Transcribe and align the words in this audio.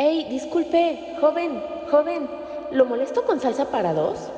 Ey, 0.00 0.28
disculpe, 0.30 1.16
joven, 1.20 1.60
joven, 1.90 2.30
¿lo 2.70 2.84
molesto 2.84 3.24
con 3.26 3.40
salsa 3.40 3.64
para 3.72 3.94
dos? 3.94 4.32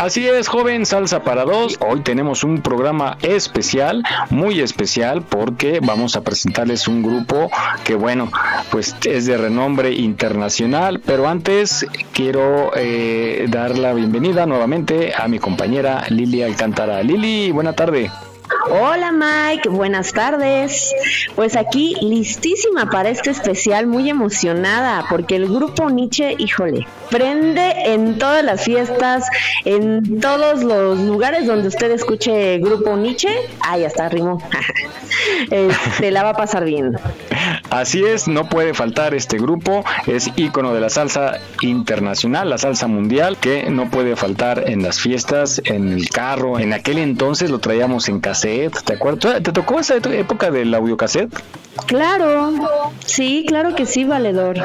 Así 0.00 0.26
es, 0.26 0.48
joven 0.48 0.86
Salsa 0.86 1.22
para 1.24 1.44
dos. 1.44 1.76
Hoy 1.86 2.00
tenemos 2.00 2.42
un 2.42 2.62
programa 2.62 3.18
especial, 3.20 4.02
muy 4.30 4.60
especial, 4.60 5.20
porque 5.20 5.78
vamos 5.82 6.16
a 6.16 6.22
presentarles 6.22 6.88
un 6.88 7.02
grupo 7.02 7.50
que, 7.84 7.96
bueno, 7.96 8.32
pues 8.70 8.96
es 9.04 9.26
de 9.26 9.36
renombre 9.36 9.92
internacional. 9.92 11.00
Pero 11.04 11.28
antes 11.28 11.86
quiero 12.14 12.72
eh, 12.76 13.44
dar 13.50 13.76
la 13.76 13.92
bienvenida 13.92 14.46
nuevamente 14.46 15.12
a 15.14 15.28
mi 15.28 15.38
compañera 15.38 16.06
Lili 16.08 16.42
Alcántara. 16.42 17.02
Lili, 17.02 17.50
buena 17.50 17.74
tarde. 17.74 18.10
Hola 18.68 19.12
Mike, 19.12 19.68
buenas 19.68 20.12
tardes. 20.12 20.94
Pues 21.34 21.56
aquí 21.56 21.96
listísima 22.00 22.90
para 22.90 23.08
este 23.08 23.30
especial, 23.30 23.86
muy 23.86 24.10
emocionada, 24.10 25.04
porque 25.08 25.36
el 25.36 25.48
grupo 25.48 25.90
Nietzsche, 25.90 26.34
híjole, 26.38 26.86
prende 27.10 27.72
en 27.86 28.18
todas 28.18 28.44
las 28.44 28.62
fiestas, 28.62 29.24
en 29.64 30.20
todos 30.20 30.62
los 30.62 30.98
lugares 30.98 31.46
donde 31.46 31.68
usted 31.68 31.90
escuche 31.90 32.58
grupo 32.58 32.96
Nietzsche. 32.96 33.30
Ah, 33.60 33.78
ya 33.78 33.86
está, 33.86 34.08
rimó. 34.08 34.42
Se 35.96 36.10
la 36.10 36.22
va 36.22 36.30
a 36.30 36.34
pasar 36.34 36.64
bien. 36.64 36.96
Así 37.70 38.04
es, 38.04 38.28
no 38.28 38.48
puede 38.48 38.74
faltar 38.74 39.14
este 39.14 39.38
grupo, 39.38 39.84
es 40.06 40.30
ícono 40.36 40.74
de 40.74 40.80
la 40.80 40.90
salsa 40.90 41.38
internacional, 41.62 42.50
la 42.50 42.58
salsa 42.58 42.86
mundial, 42.86 43.36
que 43.38 43.70
no 43.70 43.90
puede 43.90 44.16
faltar 44.16 44.64
en 44.68 44.82
las 44.82 45.00
fiestas, 45.00 45.62
en 45.64 45.92
el 45.92 46.08
carro. 46.10 46.58
En 46.58 46.72
aquel 46.72 46.98
entonces 46.98 47.50
lo 47.50 47.60
traíamos 47.60 48.08
en 48.08 48.20
cassette, 48.40 48.82
¿te 48.82 48.94
acuerdas? 48.94 49.42
¿Te 49.42 49.52
tocó 49.52 49.80
esa 49.80 49.96
época 49.96 50.50
del 50.50 50.74
audiocassette? 50.74 51.32
Claro, 51.86 52.52
sí, 53.04 53.44
claro 53.46 53.74
que 53.74 53.86
sí, 53.86 54.04
valedor. 54.04 54.56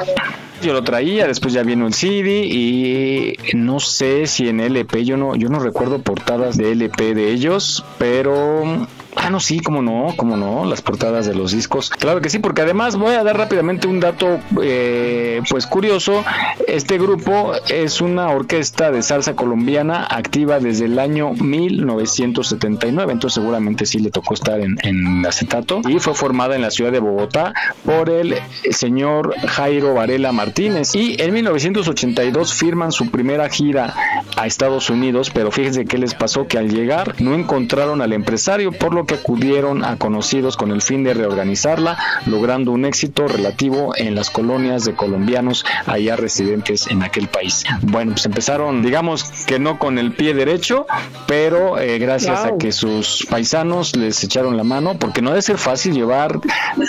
Yo 0.61 0.73
lo 0.73 0.83
traía, 0.83 1.27
después 1.27 1.53
ya 1.53 1.63
vino 1.63 1.85
el 1.85 1.93
CD 1.93 2.45
y 2.45 3.35
no 3.53 3.79
sé 3.79 4.25
si 4.27 4.47
en 4.47 4.61
LP, 4.61 5.03
yo 5.03 5.17
no, 5.17 5.35
yo 5.35 5.49
no 5.49 5.59
recuerdo 5.59 5.99
portadas 5.99 6.57
de 6.57 6.71
LP 6.71 7.13
de 7.13 7.31
ellos, 7.31 7.83
pero 7.97 8.87
Ah, 9.15 9.29
no, 9.29 9.39
sí, 9.39 9.59
cómo 9.59 9.81
no, 9.81 10.13
cómo 10.17 10.37
no, 10.37 10.65
las 10.65 10.81
portadas 10.81 11.25
de 11.25 11.35
los 11.35 11.51
discos. 11.51 11.89
Claro 11.89 12.21
que 12.21 12.29
sí, 12.29 12.39
porque 12.39 12.61
además 12.61 12.95
voy 12.95 13.15
a 13.15 13.23
dar 13.23 13.37
rápidamente 13.37 13.87
un 13.87 13.99
dato, 13.99 14.39
eh, 14.61 15.41
pues 15.49 15.65
curioso. 15.67 16.23
Este 16.67 16.97
grupo 16.97 17.53
es 17.69 18.01
una 18.01 18.29
orquesta 18.29 18.91
de 18.91 19.01
salsa 19.01 19.35
colombiana 19.35 20.05
activa 20.09 20.59
desde 20.59 20.85
el 20.85 20.99
año 20.99 21.31
1979, 21.31 23.13
entonces 23.13 23.35
seguramente 23.35 23.85
sí 23.85 23.99
le 23.99 24.11
tocó 24.11 24.33
estar 24.33 24.59
en, 24.59 24.77
en 24.83 25.25
acetato. 25.25 25.81
Y 25.87 25.99
fue 25.99 26.13
formada 26.13 26.55
en 26.55 26.61
la 26.61 26.71
ciudad 26.71 26.91
de 26.91 26.99
Bogotá 26.99 27.53
por 27.85 28.09
el 28.09 28.35
señor 28.71 29.35
Jairo 29.47 29.93
Varela 29.93 30.31
Martínez. 30.31 30.93
Y 30.95 31.21
en 31.21 31.33
1982 31.33 32.53
firman 32.53 32.91
su 32.91 33.09
primera 33.09 33.49
gira 33.49 33.93
a 34.35 34.45
Estados 34.45 34.89
Unidos, 34.89 35.31
pero 35.33 35.51
fíjense 35.51 35.85
qué 35.85 35.97
les 35.97 36.13
pasó, 36.13 36.47
que 36.47 36.57
al 36.57 36.69
llegar 36.69 37.15
no 37.21 37.33
encontraron 37.33 38.01
al 38.01 38.13
empresario, 38.13 38.71
por 38.71 38.93
lo 38.93 39.04
que 39.05 39.15
acudieron 39.15 39.83
a 39.83 39.97
conocidos 39.97 40.57
con 40.57 40.71
el 40.71 40.81
fin 40.81 41.03
de 41.03 41.13
reorganizarla, 41.13 41.97
logrando 42.25 42.71
un 42.71 42.85
éxito 42.85 43.27
relativo 43.27 43.93
en 43.95 44.15
las 44.15 44.29
colonias 44.29 44.85
de 44.85 44.93
colombianos 44.95 45.65
allá 45.85 46.15
residentes 46.15 46.87
en 46.87 47.03
aquel 47.03 47.27
país. 47.27 47.63
Bueno, 47.81 48.13
pues 48.13 48.25
empezaron, 48.25 48.81
digamos 48.81 49.23
que 49.45 49.59
no 49.59 49.79
con 49.79 49.97
el 49.97 50.13
pie 50.13 50.33
derecho, 50.33 50.85
pero 51.27 51.79
eh, 51.79 51.97
gracias 51.99 52.45
a 52.45 52.57
que 52.57 52.71
sus 52.71 53.25
paisanos 53.29 53.95
les 53.95 54.23
echaron 54.23 54.57
la 54.57 54.63
mano, 54.63 54.97
porque 54.97 55.21
no 55.21 55.31
debe 55.31 55.41
ser 55.41 55.57
fácil 55.57 55.93
llevar 55.93 56.39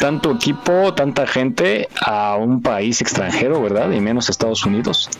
tanto 0.01 0.33
equipo, 0.33 0.95
tanta 0.95 1.27
gente 1.27 1.89
a 2.01 2.37
un 2.37 2.63
país 2.63 3.01
extranjero, 3.01 3.61
¿verdad? 3.63 3.91
Y 3.91 4.01
menos 4.01 4.29
a 4.29 4.33
Estados 4.33 4.65
Unidos. 4.65 5.11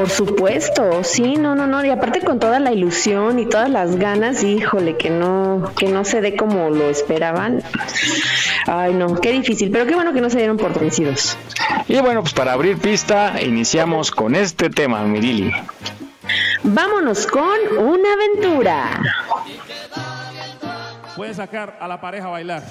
Por 0.00 0.08
supuesto, 0.08 1.04
sí, 1.04 1.36
no, 1.36 1.54
no, 1.54 1.66
no, 1.66 1.84
y 1.84 1.90
aparte 1.90 2.22
con 2.22 2.38
toda 2.38 2.58
la 2.58 2.72
ilusión 2.72 3.38
y 3.38 3.44
todas 3.44 3.68
las 3.68 3.96
ganas, 3.96 4.42
híjole, 4.42 4.96
que 4.96 5.10
no, 5.10 5.74
que 5.76 5.88
no 5.88 6.06
se 6.06 6.22
dé 6.22 6.36
como 6.36 6.70
lo 6.70 6.88
esperaban. 6.88 7.62
Ay, 8.66 8.94
no, 8.94 9.20
qué 9.20 9.30
difícil, 9.30 9.70
pero 9.70 9.84
qué 9.84 9.94
bueno 9.94 10.14
que 10.14 10.22
no 10.22 10.30
se 10.30 10.38
dieron 10.38 10.56
por 10.56 10.72
vencidos. 10.80 11.36
Y 11.86 12.00
bueno, 12.00 12.22
pues 12.22 12.32
para 12.32 12.54
abrir 12.54 12.78
pista, 12.78 13.42
iniciamos 13.42 14.10
con 14.10 14.34
este 14.34 14.70
tema, 14.70 15.02
Mirili. 15.02 15.52
Vámonos 16.62 17.26
con 17.26 17.58
una 17.78 18.14
aventura. 18.14 19.02
Pueden 21.14 21.34
sacar 21.34 21.76
a 21.78 21.86
la 21.86 22.00
pareja 22.00 22.28
a 22.28 22.30
bailar 22.30 22.62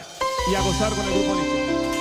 y 0.51 0.55
a 0.55 0.61
gozar 0.61 0.89
con 0.93 1.05
el 1.05 1.13
grupo. 1.13 1.98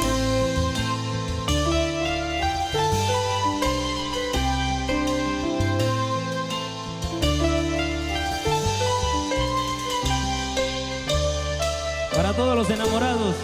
Para 12.18 12.32
todos 12.32 12.56
los 12.56 12.68
enamorados. 12.68 13.36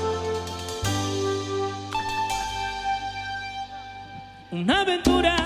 Una 4.50 4.80
aventura 4.80 5.36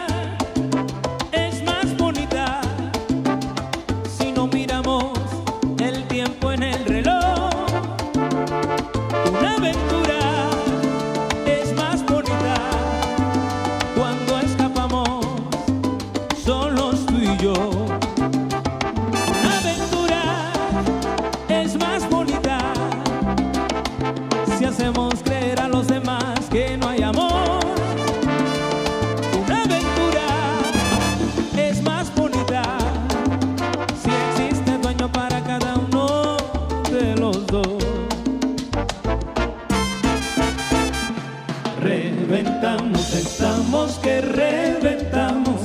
que 44.02 44.22
reventamos 44.22 45.60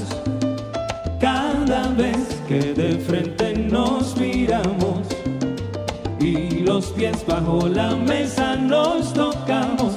cada 1.22 1.88
vez 1.90 2.42
que 2.50 2.74
de 2.74 2.98
frente 2.98 3.54
nos 3.56 4.18
miramos 4.18 5.08
y 6.20 6.60
los 6.60 6.88
pies 6.88 7.26
bajo 7.26 7.66
la 7.70 7.96
mesa 7.96 8.58
nos 8.58 9.14
tocamos 9.14 9.94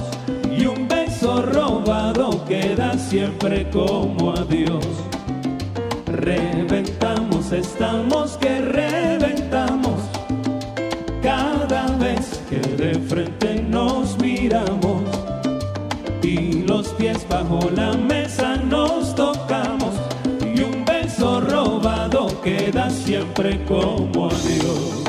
y 0.56 0.66
un 0.66 0.86
beso 0.86 1.42
robado 1.42 2.44
queda 2.44 2.96
siempre 2.96 3.68
como 3.70 4.30
adiós. 4.30 4.86
Reventamos, 6.06 7.50
estamos 7.50 8.36
que 8.36 8.55
bajo 17.48 17.70
la 17.70 17.92
mesa 17.92 18.56
nos 18.56 19.14
tocamos 19.14 19.94
y 20.42 20.60
un 20.60 20.84
beso 20.84 21.40
robado 21.40 22.40
queda 22.42 22.90
siempre 22.90 23.64
como 23.64 24.26
adiós. 24.26 25.05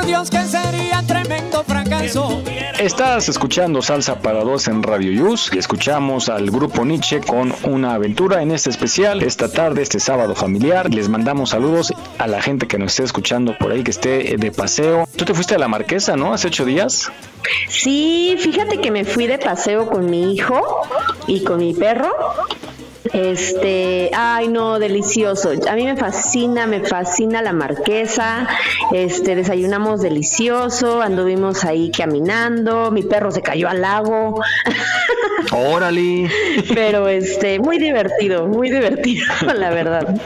Por 0.00 0.06
Dios 0.06 0.30
que 0.30 0.42
sería 0.44 1.02
tremendo 1.06 1.62
fracaso. 1.62 2.42
Estás 2.78 3.28
escuchando 3.28 3.82
Salsa 3.82 4.18
para 4.18 4.42
Dos 4.42 4.66
en 4.66 4.82
Radio 4.82 5.12
Yus 5.12 5.50
y 5.52 5.58
escuchamos 5.58 6.30
al 6.30 6.50
grupo 6.50 6.86
Nietzsche 6.86 7.20
con 7.20 7.52
una 7.64 7.92
aventura 7.92 8.40
en 8.40 8.50
este 8.50 8.70
especial 8.70 9.22
esta 9.22 9.52
tarde, 9.52 9.82
este 9.82 10.00
sábado 10.00 10.34
familiar. 10.34 10.88
Les 10.94 11.10
mandamos 11.10 11.50
saludos 11.50 11.92
a 12.16 12.26
la 12.26 12.40
gente 12.40 12.66
que 12.66 12.78
nos 12.78 12.92
esté 12.92 13.02
escuchando 13.02 13.58
por 13.58 13.72
ahí, 13.72 13.84
que 13.84 13.90
esté 13.90 14.38
de 14.38 14.50
paseo. 14.50 15.06
Tú 15.16 15.26
te 15.26 15.34
fuiste 15.34 15.56
a 15.56 15.58
la 15.58 15.68
Marquesa, 15.68 16.16
¿no? 16.16 16.32
Hace 16.32 16.48
ocho 16.48 16.64
días. 16.64 17.12
Sí, 17.68 18.36
fíjate 18.38 18.80
que 18.80 18.90
me 18.90 19.04
fui 19.04 19.26
de 19.26 19.36
paseo 19.36 19.86
con 19.86 20.08
mi 20.08 20.32
hijo 20.32 20.62
y 21.26 21.44
con 21.44 21.58
mi 21.58 21.74
perro. 21.74 22.10
Este, 23.12 24.10
ay 24.14 24.48
no, 24.48 24.78
delicioso. 24.78 25.52
A 25.68 25.74
mí 25.74 25.84
me 25.84 25.96
fascina, 25.96 26.66
me 26.66 26.80
fascina 26.80 27.42
la 27.42 27.52
marquesa. 27.52 28.48
Este, 28.92 29.34
desayunamos 29.34 30.02
delicioso, 30.02 31.00
anduvimos 31.00 31.64
ahí 31.64 31.90
caminando, 31.90 32.90
mi 32.90 33.02
perro 33.02 33.30
se 33.30 33.42
cayó 33.42 33.68
al 33.68 33.80
lago, 33.80 34.40
Órale. 35.52 36.30
pero 36.74 37.08
este, 37.08 37.58
muy 37.58 37.78
divertido, 37.78 38.46
muy 38.46 38.70
divertido, 38.70 39.26
la 39.54 39.70
verdad. 39.70 40.20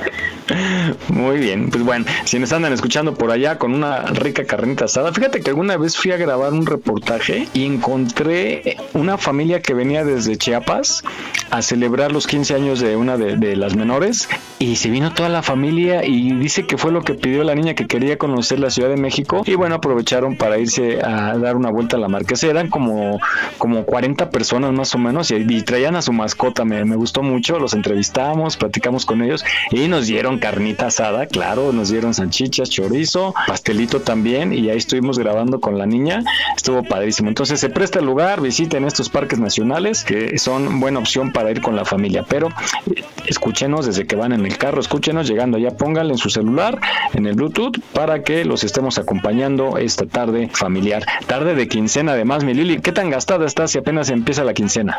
Muy 1.08 1.38
bien, 1.38 1.70
pues 1.70 1.84
bueno, 1.84 2.04
si 2.24 2.38
nos 2.38 2.52
andan 2.52 2.72
escuchando 2.72 3.14
por 3.14 3.30
allá 3.30 3.58
con 3.58 3.72
una 3.72 4.02
rica 4.02 4.44
carnita 4.44 4.84
asada, 4.84 5.12
fíjate 5.12 5.40
que 5.40 5.50
alguna 5.50 5.76
vez 5.76 5.96
fui 5.96 6.12
a 6.12 6.16
grabar 6.16 6.52
un 6.52 6.66
reportaje 6.66 7.48
y 7.54 7.64
encontré 7.64 8.76
una 8.92 9.16
familia 9.16 9.60
que 9.60 9.74
venía 9.74 10.04
desde 10.04 10.36
Chiapas 10.36 11.02
a 11.50 11.62
celebrar 11.62 12.12
los 12.12 12.26
15 12.26 12.54
años 12.54 12.80
de 12.80 12.96
una 12.96 13.16
de, 13.16 13.54
las 13.54 13.76
menores 13.76 14.28
y 14.58 14.76
se 14.76 14.90
vino 14.90 15.12
toda 15.12 15.28
la 15.28 15.42
familia 15.42 16.04
y 16.04 16.32
dice 16.32 16.66
que 16.66 16.76
fue 16.76 16.90
lo 16.90 17.02
que 17.02 17.14
pidió 17.14 17.44
la 17.44 17.54
niña 17.54 17.74
que 17.74 17.86
quería 17.86 18.18
conocer 18.18 18.58
la 18.58 18.70
Ciudad 18.70 18.88
de 18.88 18.96
México 18.96 19.42
y 19.46 19.54
bueno, 19.54 19.76
aprovecharon 19.76 20.36
para 20.36 20.58
irse 20.58 21.00
a 21.02 21.38
dar 21.38 21.56
una 21.56 21.70
vuelta 21.70 21.96
a 21.96 22.00
la 22.00 22.08
marquesa, 22.08 22.48
eran 22.48 22.68
como, 22.68 23.20
como 23.58 23.84
40 23.84 24.30
personas 24.30 24.72
más 24.72 24.94
o 24.94 24.98
menos 24.98 25.30
y, 25.30 25.36
y 25.36 25.62
traían 25.62 25.94
a 25.94 26.02
su 26.02 26.12
mascota, 26.12 26.64
me, 26.64 26.84
me 26.84 26.96
gustó 26.96 27.22
mucho, 27.22 27.58
los 27.58 27.74
entrevistamos, 27.74 28.56
platicamos 28.56 29.06
con 29.06 29.22
ellos 29.22 29.44
y 29.70 29.86
nos 29.88 30.06
dieron 30.06 30.33
carnita 30.38 30.86
asada, 30.86 31.26
claro, 31.26 31.72
nos 31.72 31.90
dieron 31.90 32.14
salchichas, 32.14 32.70
chorizo, 32.70 33.34
pastelito 33.46 34.00
también 34.00 34.52
y 34.52 34.70
ahí 34.70 34.78
estuvimos 34.78 35.18
grabando 35.18 35.60
con 35.60 35.78
la 35.78 35.86
niña, 35.86 36.22
estuvo 36.56 36.82
padrísimo. 36.82 37.28
Entonces 37.28 37.60
se 37.60 37.68
presta 37.68 37.98
el 37.98 38.06
lugar, 38.06 38.40
visiten 38.40 38.84
estos 38.84 39.08
parques 39.08 39.38
nacionales 39.38 40.04
que 40.04 40.38
son 40.38 40.80
buena 40.80 40.98
opción 40.98 41.32
para 41.32 41.50
ir 41.50 41.60
con 41.60 41.76
la 41.76 41.84
familia, 41.84 42.24
pero 42.28 42.48
eh, 42.94 43.04
escúchenos 43.26 43.86
desde 43.86 44.06
que 44.06 44.16
van 44.16 44.32
en 44.32 44.44
el 44.46 44.56
carro, 44.58 44.80
escúchenos 44.80 45.28
llegando 45.28 45.56
allá, 45.56 45.70
pónganle 45.76 46.12
en 46.12 46.18
su 46.18 46.30
celular, 46.30 46.78
en 47.12 47.26
el 47.26 47.34
Bluetooth, 47.34 47.78
para 47.92 48.22
que 48.22 48.44
los 48.44 48.64
estemos 48.64 48.98
acompañando 48.98 49.78
esta 49.78 50.06
tarde 50.06 50.48
familiar. 50.52 51.04
Tarde 51.26 51.54
de 51.54 51.68
quincena 51.68 52.12
además, 52.12 52.44
mi 52.44 52.54
Lili, 52.54 52.80
¿qué 52.80 52.92
tan 52.92 53.10
gastada 53.10 53.46
estás 53.46 53.70
si 53.70 53.78
apenas 53.78 54.10
empieza 54.10 54.44
la 54.44 54.54
quincena? 54.54 54.98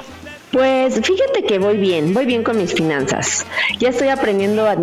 Pues 0.51 0.95
fíjate 1.01 1.43
que 1.45 1.59
voy 1.59 1.77
bien, 1.77 2.13
voy 2.13 2.25
bien 2.25 2.43
con 2.43 2.57
mis 2.57 2.73
finanzas. 2.73 3.45
Ya 3.79 3.89
estoy 3.89 4.07
aprendiendo 4.07 4.67
a 4.69 4.75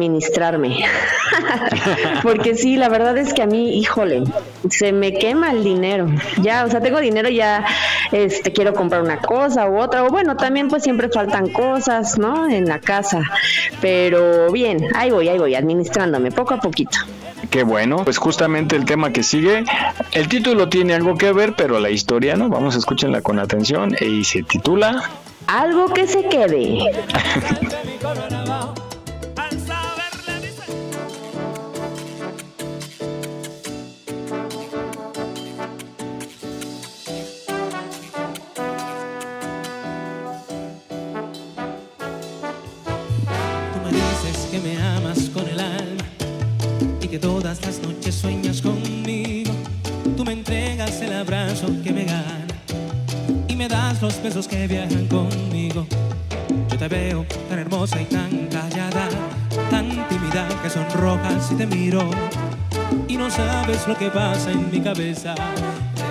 Porque 2.22 2.54
sí, 2.54 2.76
la 2.76 2.88
verdad 2.88 3.16
es 3.18 3.32
que 3.34 3.42
a 3.42 3.46
mí, 3.46 3.78
híjole, 3.78 4.24
se 4.68 4.92
me 4.92 5.14
quema 5.14 5.50
el 5.50 5.64
dinero. 5.64 6.06
Ya, 6.40 6.64
o 6.64 6.70
sea, 6.70 6.80
tengo 6.80 7.00
dinero 7.00 7.28
ya, 7.28 7.64
este, 8.12 8.52
quiero 8.52 8.74
comprar 8.74 9.02
una 9.02 9.18
cosa 9.18 9.68
u 9.68 9.78
otra. 9.78 10.04
O 10.04 10.08
bueno, 10.08 10.36
también 10.36 10.68
pues 10.68 10.82
siempre 10.82 11.08
faltan 11.08 11.48
cosas, 11.50 12.18
¿no? 12.18 12.48
En 12.48 12.66
la 12.66 12.78
casa. 12.78 13.22
Pero 13.80 14.50
bien, 14.52 14.88
ahí 14.94 15.10
voy, 15.10 15.28
ahí 15.28 15.38
voy, 15.38 15.54
administrándome 15.54 16.30
poco 16.30 16.54
a 16.54 16.60
poquito. 16.60 16.98
Qué 17.50 17.64
bueno, 17.64 17.98
pues 18.04 18.18
justamente 18.18 18.76
el 18.76 18.84
tema 18.84 19.12
que 19.12 19.22
sigue, 19.22 19.64
el 20.12 20.28
título 20.28 20.68
tiene 20.68 20.94
algo 20.94 21.16
que 21.16 21.32
ver, 21.32 21.54
pero 21.56 21.80
la 21.80 21.90
historia 21.90 22.36
no. 22.36 22.48
Vamos 22.48 22.74
a 22.76 22.78
escucharla 22.78 23.20
con 23.20 23.38
atención 23.38 23.94
y 24.00 24.24
se 24.24 24.42
titula 24.42 25.02
Algo 25.46 25.92
que 25.92 26.06
se 26.06 26.24
quede. 26.28 26.78
besos 54.32 54.48
que 54.48 54.66
viajan 54.66 55.06
conmigo. 55.08 55.86
Yo 56.70 56.78
te 56.78 56.88
veo 56.88 57.26
tan 57.50 57.58
hermosa 57.58 58.00
y 58.00 58.06
tan 58.06 58.46
callada, 58.46 59.06
tan 59.68 60.08
tímida 60.08 60.48
que 60.62 60.70
sonroja 60.70 61.38
si 61.38 61.54
te 61.54 61.66
miro 61.66 62.08
y 63.08 63.18
no 63.18 63.30
sabes 63.30 63.86
lo 63.86 63.94
que 63.94 64.08
pasa 64.08 64.50
en 64.50 64.70
mi 64.70 64.80
cabeza. 64.80 65.34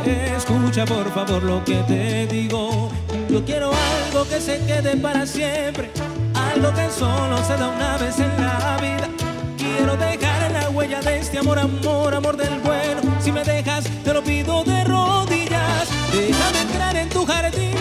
Escucha 0.05 0.85
por 0.85 1.11
favor 1.11 1.41
lo 1.41 1.65
que 1.65 1.77
te 1.87 2.27
digo. 2.27 2.91
Yo 3.27 3.43
quiero 3.43 3.71
algo 3.71 4.27
que 4.29 4.39
se 4.39 4.59
quede 4.67 4.97
para 4.97 5.25
siempre, 5.25 5.89
algo 6.35 6.71
que 6.75 6.91
solo 6.91 7.43
se 7.43 7.57
da 7.57 7.69
una 7.69 7.97
vez 7.97 8.19
en 8.19 8.29
la 8.37 8.77
vida. 8.79 9.09
Quiero 9.57 9.97
dejar 9.97 10.51
la 10.51 10.69
huella 10.69 10.99
de 11.01 11.17
este 11.17 11.39
amor, 11.39 11.57
amor, 11.57 12.13
amor 12.13 12.37
del 12.37 12.59
bueno. 12.59 13.01
Si 13.19 13.31
me 13.31 13.43
dejas, 13.43 13.85
te 14.03 14.13
lo 14.13 14.23
pido 14.23 14.63
de 14.63 14.83
rodillas. 14.83 15.89
Déjame 16.11 16.61
entrar 16.61 16.95
en 16.97 17.09
tu 17.09 17.25
jardín, 17.25 17.73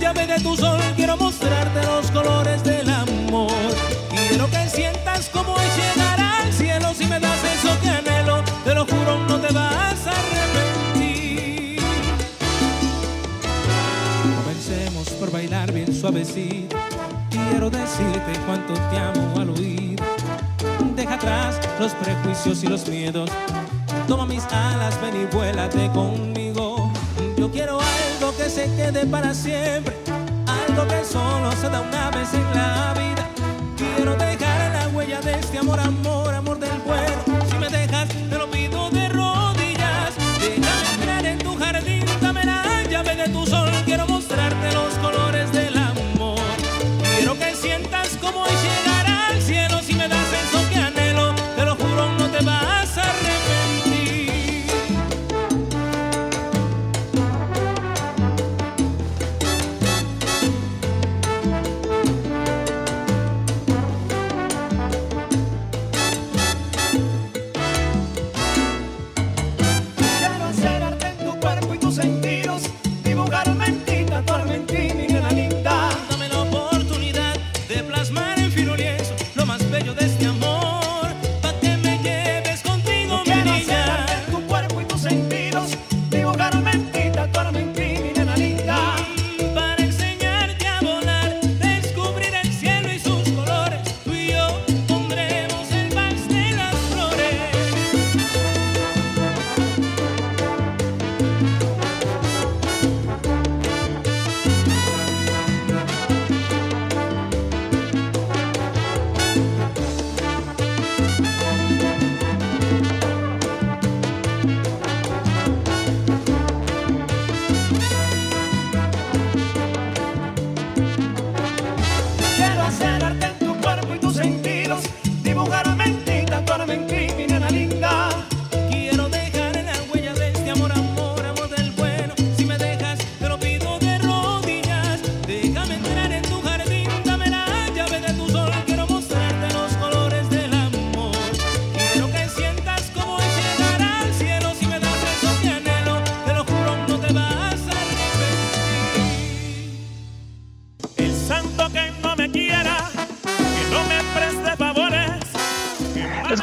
llave 0.00 0.26
de 0.26 0.40
tu 0.40 0.56
sol. 0.56 0.80
Quiero 0.96 1.16
mostrarte 1.16 1.86
los 1.86 2.10
colores 2.10 2.64
del 2.64 2.88
amor. 2.88 3.52
Quiero 4.28 4.50
que 4.50 4.68
sientas 4.68 5.28
como 5.28 5.54
es 5.60 5.76
llegar 5.76 6.18
al 6.20 6.52
cielo. 6.52 6.92
Si 6.94 7.06
me 7.06 7.20
das 7.20 7.38
eso 7.44 7.78
que 7.80 7.88
anhelo, 7.88 8.42
te 8.64 8.74
lo 8.74 8.86
juro, 8.86 9.18
no 9.28 9.38
te 9.38 9.52
vas 9.52 10.06
a 10.06 10.10
arrepentir. 10.10 11.80
Comencemos 14.42 15.10
por 15.10 15.30
bailar 15.30 15.72
bien 15.72 15.94
suavecito. 15.94 16.76
Quiero 17.30 17.70
decirte 17.70 18.32
cuánto 18.46 18.72
te 18.74 18.98
amo 18.98 19.40
al 19.40 19.50
oír. 19.50 20.00
Deja 20.96 21.14
atrás 21.14 21.60
los 21.78 21.92
prejuicios 21.94 22.64
y 22.64 22.66
los 22.66 22.88
miedos. 22.88 23.30
Toma 24.08 24.26
mis 24.26 24.44
alas, 24.46 25.00
ven 25.00 25.22
y 25.22 25.34
vuélate 25.34 25.90
conmigo. 25.92 26.92
Yo 27.36 27.50
quiero 27.50 27.80
se 28.60 28.76
quede 28.76 29.06
para 29.06 29.32
siempre. 29.32 29.99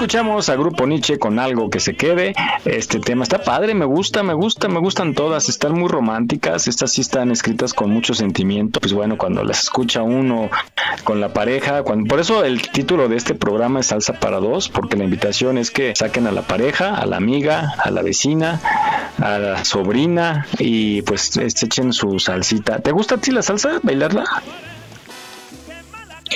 Escuchamos 0.07 0.47
a 0.47 0.55
Grupo 0.55 0.87
Nietzsche 0.87 1.19
con 1.19 1.37
algo 1.37 1.69
que 1.69 1.81
se 1.81 1.97
quede. 1.97 2.33
Este 2.63 3.01
tema 3.01 3.23
está 3.23 3.43
padre, 3.43 3.73
me 3.73 3.83
gusta, 3.83 4.23
me 4.23 4.33
gusta, 4.33 4.69
me 4.69 4.79
gustan 4.79 5.13
todas. 5.13 5.49
Están 5.49 5.73
muy 5.73 5.89
románticas. 5.89 6.69
Estas 6.69 6.93
sí 6.93 7.01
están 7.01 7.29
escritas 7.29 7.73
con 7.73 7.89
mucho 7.89 8.13
sentimiento. 8.13 8.79
Pues 8.79 8.93
bueno, 8.93 9.17
cuando 9.17 9.43
las 9.43 9.63
escucha 9.63 10.03
uno 10.03 10.49
con 11.03 11.19
la 11.19 11.33
pareja, 11.33 11.83
por 11.83 12.21
eso 12.21 12.45
el 12.45 12.61
título 12.61 13.09
de 13.09 13.17
este 13.17 13.35
programa 13.35 13.81
es 13.81 13.87
Salsa 13.87 14.13
para 14.13 14.39
dos, 14.39 14.69
porque 14.69 14.95
la 14.95 15.03
invitación 15.03 15.57
es 15.57 15.71
que 15.71 15.93
saquen 15.93 16.25
a 16.25 16.31
la 16.31 16.43
pareja, 16.43 16.95
a 16.95 17.05
la 17.05 17.17
amiga, 17.17 17.73
a 17.77 17.91
la 17.91 18.01
vecina, 18.01 18.61
a 19.19 19.37
la 19.39 19.65
sobrina 19.65 20.47
y 20.57 21.01
pues 21.01 21.35
este, 21.35 21.65
echen 21.65 21.91
su 21.91 22.17
salsita. 22.19 22.79
¿Te 22.79 22.93
gusta 22.93 23.15
a 23.15 23.17
ti 23.17 23.31
la 23.31 23.41
salsa? 23.41 23.81
¿Bailarla? 23.83 24.23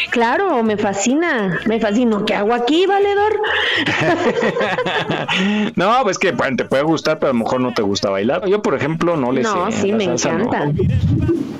Claro, 0.10 0.64
me 0.64 0.78
fascina, 0.78 1.60
me 1.66 1.80
fascina. 1.80 2.24
¿Qué 2.26 2.36
hago 2.36 2.54
aquí, 2.54 2.86
valedor? 2.86 3.40
no, 5.76 6.00
pues 6.04 6.18
que 6.18 6.32
bueno, 6.32 6.58
te 6.58 6.66
puede 6.66 6.84
gustar, 6.84 7.20
pero 7.20 7.32
a 7.32 7.34
lo 7.34 7.40
mejor 7.40 7.62
no 7.62 7.74
te 7.74 7.82
gusta 7.82 8.10
bailar. 8.10 8.48
Yo, 8.48 8.62
por 8.62 8.76
ejemplo, 8.76 9.18
no 9.18 9.32
le 9.32 9.42
no, 9.42 9.72
sé. 9.72 9.82
sí, 9.82 9.94
me 9.94 10.06
salsa, 10.06 10.34
no. 10.34 10.46
encanta. 10.46 10.84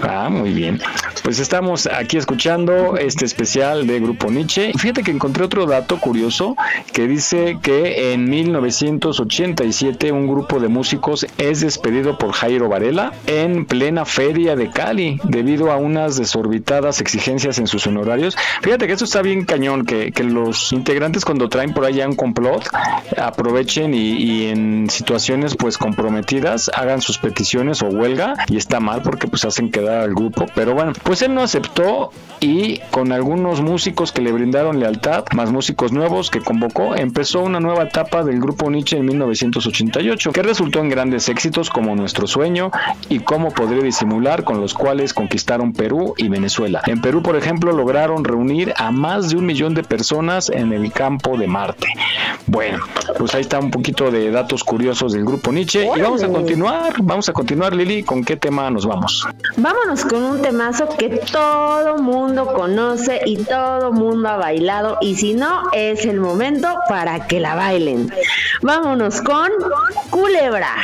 Ah, 0.04 0.30
muy 0.30 0.52
bien. 0.52 0.80
Pues 1.24 1.40
estamos 1.40 1.88
aquí 1.88 2.18
escuchando 2.18 2.98
este 2.98 3.26
especial 3.26 3.86
de 3.86 4.00
Grupo 4.00 4.32
Nietzsche. 4.32 4.72
Fíjate 4.78 5.04
que 5.04 5.12
encontré 5.12 5.44
otro 5.44 5.66
dato 5.66 6.00
curioso 6.00 6.56
que 6.92 7.08
dice 7.08 7.60
que 7.62 8.14
en 8.14 8.30
1987 8.30 10.12
un 10.12 10.28
grupo 10.28 10.60
de 10.60 10.68
músicos 10.68 11.28
es 11.38 11.62
despedido 11.62 12.18
por 12.18 12.32
Jairo 12.32 12.70
Varela 12.70 13.14
en 13.28 13.66
plena 13.66 14.06
feria 14.06 14.56
de 14.56 14.72
Cali 14.72 15.20
debido 15.24 15.72
a 15.72 15.78
unas 15.78 16.18
desorbitadas 16.18 17.02
exigencias 17.02 17.60
en 17.60 17.68
sus 17.68 17.86
honorarios. 17.86 18.21
Fíjate 18.62 18.88
que 18.88 18.94
esto 18.94 19.06
está 19.06 19.22
bien 19.22 19.46
cañón, 19.46 19.86
que, 19.86 20.12
que 20.12 20.24
los 20.24 20.72
integrantes 20.74 21.26
cuando 21.26 21.50
traen 21.50 21.74
por 21.74 21.86
allá 21.86 22.08
un 22.08 22.16
complot 22.16 22.70
aprovechen 23.18 23.94
y, 23.94 24.14
y 24.14 24.48
en 24.48 24.90
situaciones 24.90 25.56
pues 25.56 25.78
comprometidas 25.78 26.72
hagan 26.74 27.02
sus 27.02 27.18
peticiones 27.18 27.82
o 27.82 27.88
huelga 27.88 28.36
y 28.48 28.58
está 28.58 28.80
mal 28.80 29.02
porque 29.02 29.28
pues 29.28 29.46
hacen 29.46 29.72
quedar 29.72 30.02
al 30.02 30.14
grupo. 30.14 30.46
Pero 30.56 30.74
bueno, 30.74 30.94
pues 31.04 31.22
él 31.22 31.34
no 31.34 31.42
aceptó 31.42 32.12
y 32.40 32.80
con 32.90 33.12
algunos 33.12 33.62
músicos 33.62 34.12
que 34.12 34.22
le 34.22 34.32
brindaron 34.32 34.80
lealtad, 34.80 35.26
más 35.36 35.52
músicos 35.52 35.92
nuevos 35.92 36.30
que 36.30 36.42
convocó, 36.42 36.96
empezó 36.96 37.42
una 37.42 37.60
nueva 37.60 37.84
etapa 37.84 38.24
del 38.24 38.40
grupo 38.40 38.70
Nietzsche 38.70 38.98
en 38.98 39.06
1988, 39.06 40.32
que 40.32 40.42
resultó 40.42 40.80
en 40.80 40.90
grandes 40.90 41.30
éxitos 41.30 41.70
como 41.70 41.96
Nuestro 41.96 42.28
Sueño 42.28 42.72
y 43.10 43.20
Cómo 43.20 43.52
Podré 43.52 43.84
Disimular, 43.84 44.44
con 44.44 44.60
los 44.60 44.74
cuales 44.74 45.14
conquistaron 45.14 45.74
Perú 45.74 46.16
y 46.18 46.30
Venezuela. 46.30 46.82
En 46.88 47.02
Perú, 47.02 47.22
por 47.22 47.36
ejemplo, 47.36 47.72
lograron 47.72 48.11
reunir 48.18 48.74
a 48.78 48.92
más 48.92 49.30
de 49.30 49.38
un 49.38 49.46
millón 49.46 49.74
de 49.74 49.84
personas 49.84 50.50
en 50.50 50.74
el 50.74 50.92
campo 50.92 51.38
de 51.38 51.48
Marte. 51.48 51.88
Bueno, 52.48 52.80
pues 53.18 53.34
ahí 53.34 53.42
está 53.42 53.60
un 53.60 53.72
poquito 53.72 54.12
de 54.12 54.32
datos 54.32 54.64
curiosos 54.64 55.14
del 55.14 55.26
grupo 55.26 55.52
Nietzsche 55.52 55.90
y 55.96 56.02
vamos 56.02 56.24
a 56.24 56.28
continuar, 56.28 56.94
vamos 57.02 57.30
a 57.30 57.34
continuar 57.34 57.76
Lili, 57.76 58.04
¿con 58.04 58.24
qué 58.24 58.36
tema 58.36 58.70
nos 58.70 58.86
vamos? 58.86 59.26
Vámonos 59.58 60.06
con 60.06 60.24
un 60.24 60.42
temazo 60.42 60.88
que 60.98 61.10
todo 61.32 61.98
mundo 61.98 62.48
conoce 62.48 63.22
y 63.26 63.38
todo 63.38 63.92
mundo 63.92 64.30
ha 64.30 64.38
bailado 64.38 64.98
y 65.02 65.16
si 65.16 65.34
no 65.34 65.64
es 65.74 66.06
el 66.06 66.20
momento 66.20 66.68
para 66.90 67.28
que 67.28 67.40
la 67.40 67.56
bailen. 67.56 68.12
Vámonos 68.62 69.22
con 69.22 69.50
Culebra. 70.10 70.76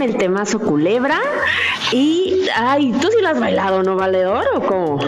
Con 0.00 0.08
el 0.08 0.16
temazo 0.16 0.58
Culebra. 0.58 1.20
Y, 1.92 2.48
ay, 2.56 2.90
¿tú 3.02 3.08
sí 3.08 3.20
lo 3.20 3.28
has 3.28 3.38
bailado, 3.38 3.82
no, 3.82 3.96
Valedor, 3.96 4.46
o 4.54 4.62
cómo? 4.62 4.98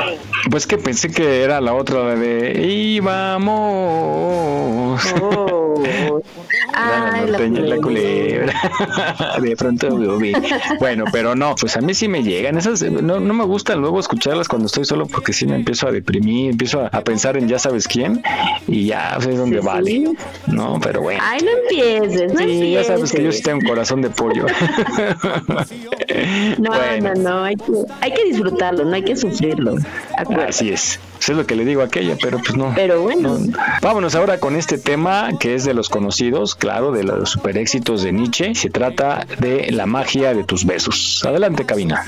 Pues 0.50 0.66
que 0.66 0.76
pensé 0.76 1.10
que 1.10 1.42
era 1.42 1.62
la 1.62 1.72
otra 1.72 2.04
la 2.04 2.14
de. 2.14 3.00
Oh. 3.48 4.96
Ay, 6.74 7.22
la, 7.22 7.38
norteña, 7.38 7.60
la 7.62 7.76
culebra. 7.78 8.31
de 9.42 9.56
pronto 9.56 9.96
vi. 10.18 10.32
Bueno, 10.78 11.04
pero 11.12 11.34
no, 11.34 11.54
pues 11.54 11.76
a 11.76 11.80
mí 11.80 11.94
sí 11.94 12.08
me 12.08 12.22
llegan. 12.22 12.56
Esas 12.58 12.82
no, 12.82 13.20
no 13.20 13.34
me 13.34 13.44
gusta 13.44 13.74
luego 13.76 14.00
escucharlas 14.00 14.48
cuando 14.48 14.66
estoy 14.66 14.84
solo 14.84 15.06
porque 15.06 15.32
sí 15.32 15.46
me 15.46 15.56
empiezo 15.56 15.88
a 15.88 15.92
deprimir, 15.92 16.50
empiezo 16.50 16.80
a, 16.80 16.86
a 16.88 17.02
pensar 17.02 17.36
en 17.36 17.48
ya 17.48 17.58
sabes 17.58 17.86
quién 17.88 18.22
y 18.66 18.86
ya 18.86 19.16
es 19.18 19.36
donde 19.36 19.60
Sí, 19.60 19.66
vale. 19.66 19.90
sí. 19.90 20.04
No, 20.46 20.78
pero 20.82 21.02
bueno. 21.02 21.20
Ay, 21.24 21.40
no 21.42 21.50
empieces, 21.62 22.32
no 22.32 22.38
Sí, 22.40 22.72
ya 22.72 22.84
sabes 22.84 23.12
que 23.12 23.22
yo 23.22 23.32
sí 23.32 23.42
tengo 23.42 23.58
un 23.58 23.66
corazón 23.66 24.02
de 24.02 24.10
pollo. 24.10 24.46
No, 26.58 26.70
Bueno. 26.70 27.14
no, 27.14 27.22
no, 27.22 27.44
hay 27.44 27.56
que, 27.56 27.72
hay 28.00 28.12
que 28.12 28.24
disfrutarlo, 28.24 28.84
no 28.84 28.94
hay 28.94 29.02
que 29.02 29.16
sufrirlo. 29.16 29.76
Acuérdate. 30.16 30.50
Así 30.50 30.70
es. 30.70 30.98
Eso 31.20 31.32
es 31.32 31.38
lo 31.38 31.46
que 31.46 31.54
le 31.54 31.64
digo 31.64 31.82
a 31.82 31.84
aquella, 31.84 32.16
pero 32.20 32.38
pues 32.38 32.56
no. 32.56 32.72
Pero 32.74 33.00
bueno. 33.02 33.38
No. 33.38 33.52
Vámonos 33.80 34.14
ahora 34.14 34.38
con 34.38 34.56
este 34.56 34.76
tema 34.76 35.30
que 35.38 35.54
es 35.54 35.64
de 35.64 35.72
los 35.72 35.88
conocidos, 35.88 36.54
claro, 36.54 36.90
de 36.92 37.04
los 37.04 37.30
super 37.30 37.56
éxitos 37.56 38.02
de 38.02 38.12
Nietzsche. 38.12 38.31
Se 38.32 38.70
trata 38.70 39.26
de 39.38 39.70
la 39.72 39.84
magia 39.84 40.32
de 40.32 40.44
tus 40.44 40.64
besos. 40.64 41.22
Adelante, 41.26 41.66
cabina. 41.66 42.04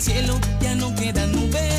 Cielo 0.00 0.40
ya 0.62 0.74
no 0.76 0.94
quedan 0.94 1.30
nubes, 1.32 1.69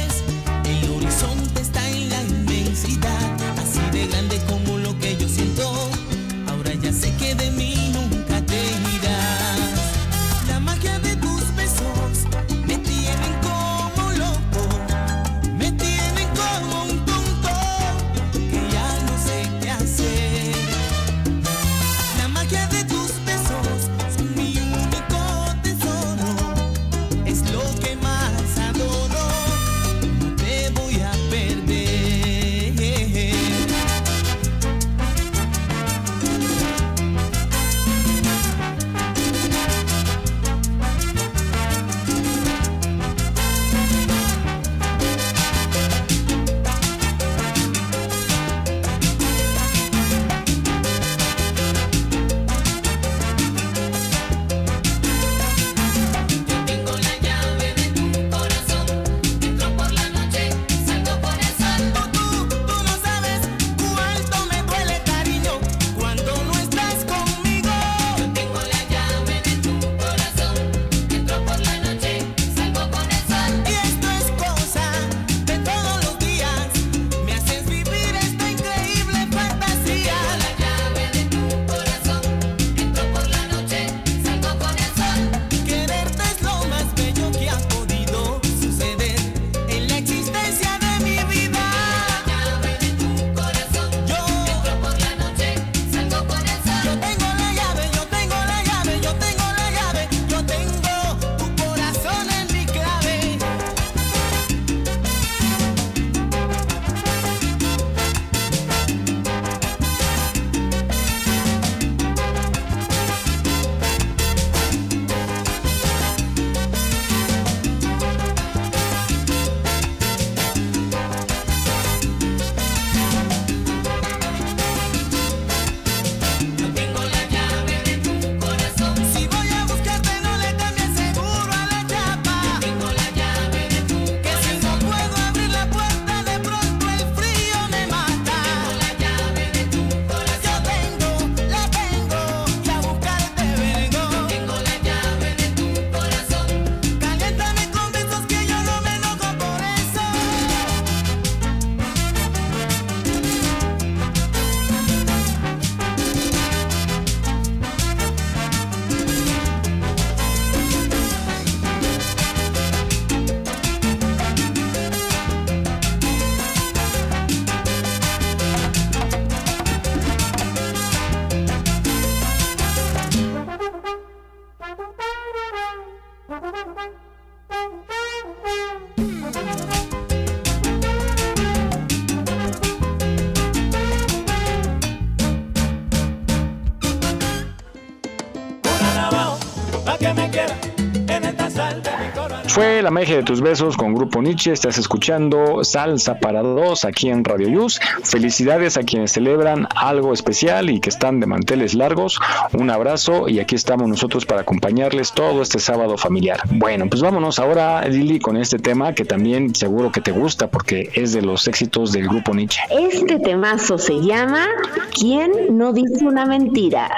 Fue 192.61 192.83
la 192.83 192.91
magia 192.91 193.15
de 193.15 193.23
tus 193.23 193.41
besos 193.41 193.75
con 193.75 193.95
Grupo 193.95 194.21
Nietzsche. 194.21 194.51
Estás 194.51 194.77
escuchando 194.77 195.63
Salsa 195.63 196.19
para 196.19 196.43
dos 196.43 196.85
aquí 196.85 197.09
en 197.09 197.23
Radio 197.23 197.47
Yus. 197.47 197.79
Felicidades 198.03 198.77
a 198.77 198.83
quienes 198.83 199.13
celebran 199.13 199.67
algo 199.75 200.13
especial 200.13 200.69
y 200.69 200.79
que 200.79 200.89
están 200.89 201.19
de 201.19 201.25
manteles 201.25 201.73
largos. 201.73 202.19
Un 202.53 202.69
abrazo 202.69 203.27
y 203.27 203.39
aquí 203.39 203.55
estamos 203.55 203.89
nosotros 203.89 204.27
para 204.27 204.41
acompañarles 204.41 205.11
todo 205.11 205.41
este 205.41 205.57
sábado 205.57 205.97
familiar. 205.97 206.39
Bueno, 206.51 206.87
pues 206.87 207.01
vámonos 207.01 207.39
ahora, 207.39 207.81
Lili, 207.87 208.19
con 208.19 208.37
este 208.37 208.59
tema 208.59 208.93
que 208.93 209.05
también 209.05 209.55
seguro 209.55 209.91
que 209.91 210.01
te 210.01 210.11
gusta 210.11 210.45
porque 210.51 210.91
es 210.93 211.13
de 211.13 211.23
los 211.23 211.47
éxitos 211.47 211.91
del 211.91 212.09
Grupo 212.09 212.35
Nietzsche. 212.35 212.61
Este 212.69 213.17
temazo 213.17 213.79
se 213.79 213.99
llama 214.01 214.45
¿Quién 214.93 215.31
no 215.57 215.73
dice 215.73 216.05
una 216.05 216.27
mentira? 216.27 216.91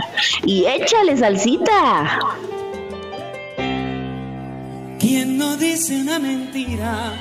Y 0.43 0.65
échale 0.65 1.15
salsita. 1.15 2.19
¿Quién 5.04 5.38
no 5.38 5.58
dice 5.58 6.00
una 6.00 6.18
mentira? 6.18 7.12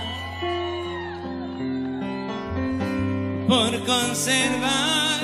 Por 3.49 3.85
conservar 3.85 5.21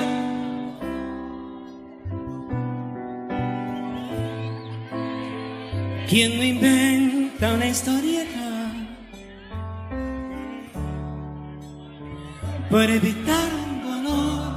¿Quién 6.09 6.37
no 6.37 6.43
inventa 6.43 7.53
una 7.53 7.67
historieta? 7.67 8.73
Por 12.69 12.89
evitar 12.89 13.49
un 13.53 14.03
dolor. 14.03 14.51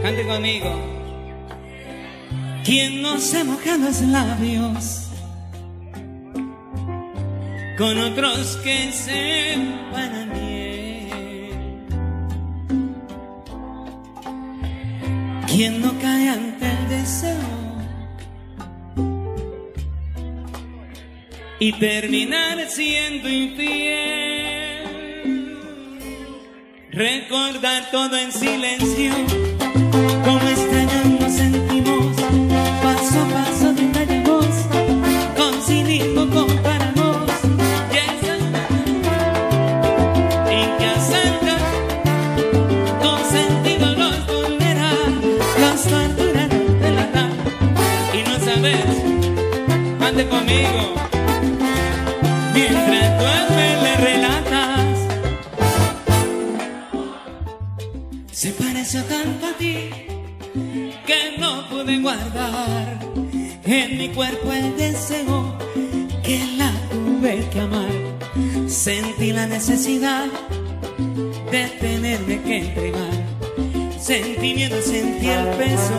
Cante 0.00 0.26
conmigo. 0.28 0.70
¿Quién 2.64 3.02
no 3.02 3.18
se 3.18 3.42
moja 3.42 3.76
los 3.78 4.00
labios? 4.02 5.01
Con 7.76 7.98
otros 7.98 8.58
que 8.62 8.92
sepan 8.92 10.14
a 10.14 10.26
miel. 10.26 11.52
¿Quién 15.46 15.80
no 15.80 15.98
cae 16.00 16.28
ante 16.28 16.66
el 16.66 16.88
deseo? 16.88 17.62
Y 21.58 21.72
terminar 21.74 22.68
siendo 22.68 23.28
infiel. 23.28 24.82
Recordar 26.90 27.90
todo 27.90 28.16
en 28.18 28.32
silencio, 28.32 29.12
conmigo, 50.32 50.94
mientras 52.54 53.50
él 53.68 53.78
le 53.86 53.94
relatas. 54.08 54.96
Se 58.32 58.50
pareció 58.52 59.04
tanto 59.04 59.46
a 59.46 59.52
ti 59.58 59.90
que 61.06 61.36
no 61.38 61.68
pude 61.68 61.98
guardar 61.98 62.98
en 63.64 63.98
mi 63.98 64.08
cuerpo 64.08 64.52
el 64.52 64.76
deseo 64.76 65.54
que 66.22 66.38
la 66.56 66.72
tuve 66.90 67.48
que 67.52 67.60
amar. 67.60 67.92
Sentí 68.66 69.32
la 69.32 69.46
necesidad 69.46 70.26
de 71.50 71.64
tenerme 71.80 72.40
que 72.40 72.56
entregar. 72.58 73.16
Sentí 74.00 74.54
miedo, 74.54 74.80
sentí 74.82 75.28
el 75.28 75.46
peso 75.60 75.98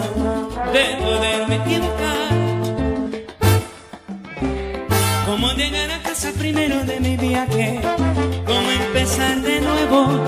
de 0.74 0.84
poderme 1.04 1.56
equivocar. 1.56 2.43
Llegar 5.56 5.92
a 5.92 6.02
casa 6.02 6.32
primero 6.32 6.84
de 6.84 7.00
mi 7.00 7.16
viaje, 7.16 7.80
cómo 8.46 8.72
empezar 8.72 9.40
de 9.40 9.62
nuevo 9.62 10.20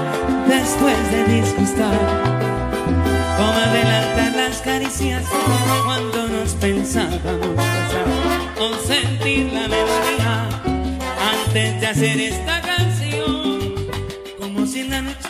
después 0.48 1.12
de 1.12 1.24
disgustar, 1.26 1.98
cómo 3.36 3.54
adelantar 3.54 4.34
las 4.36 4.62
caricias 4.62 5.24
cuando 5.84 6.28
nos 6.28 6.54
pensábamos 6.54 7.56
casar, 7.56 8.06
o 8.60 8.76
sentir 8.86 9.52
la 9.52 9.68
melodía 9.68 10.50
antes 11.48 11.82
de 11.82 11.88
hacer 11.88 12.22
esta 12.22 12.62
canción, 12.62 13.74
como 14.40 14.68
si 14.68 14.82
en 14.82 14.90
la 14.92 15.02
noche 15.02 15.30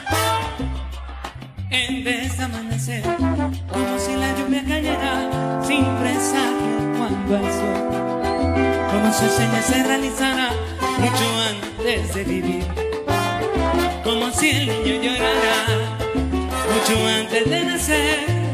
en 1.70 2.04
vez 2.04 2.38
de 2.38 2.44
amanecer, 2.44 3.04
como 3.04 3.98
si 3.98 4.14
la 4.16 4.36
lluvia 4.38 4.64
cayera 4.68 5.62
sin 5.66 5.86
presagio 5.96 6.98
cuando 6.98 7.38
el 7.38 7.54
sol 7.54 8.25
si 9.14 9.30
señas 9.30 9.66
se 9.66 9.84
realizara 9.84 10.50
mucho 10.98 11.26
antes 11.50 12.14
de 12.16 12.24
vivir, 12.24 12.66
como 14.04 14.32
si 14.32 14.50
el 14.50 14.68
niño 14.68 15.02
llorara 15.04 15.98
mucho 16.74 17.08
antes 17.08 17.50
de 17.50 17.64
nacer. 17.66 18.45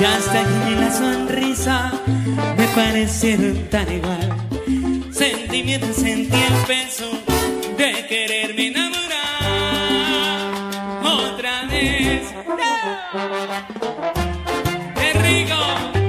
Ya 0.00 0.16
hasta 0.16 0.42
ni 0.64 0.76
la 0.76 0.90
sonrisa 0.90 1.92
me 2.56 2.66
parecieron 2.68 3.68
tan 3.68 3.92
igual. 3.92 4.34
Sentimientos 5.12 5.96
sentí 5.96 6.36
el 6.36 6.54
peso 6.66 7.10
de 7.76 8.06
quererme 8.08 8.68
enamorar 8.68 9.20
otra 11.04 11.66
vez. 11.66 12.22
¡Qué 14.94 15.12
rico! 15.12 15.99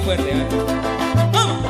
Bien 0.00 0.04
fuerte. 0.04 0.30
¿eh? 0.30 0.46
¡Vamos! 1.32 1.64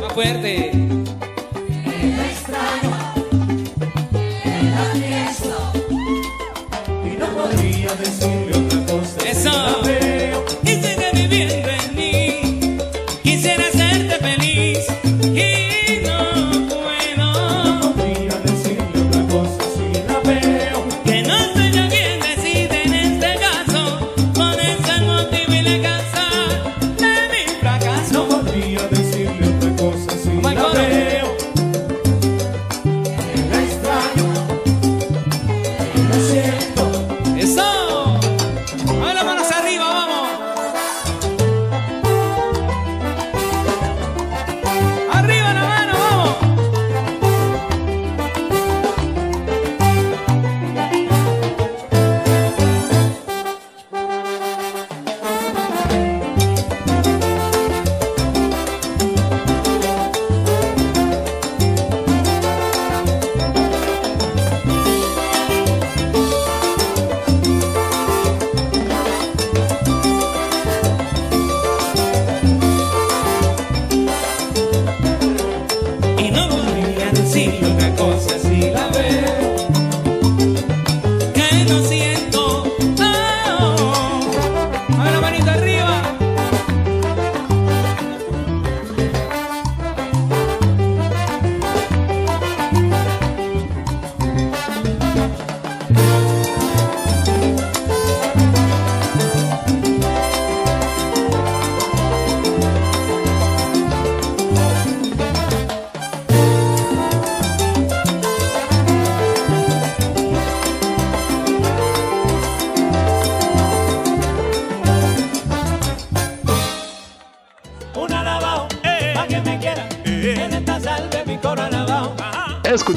Más 0.00 0.12
fuerte. 0.12 0.53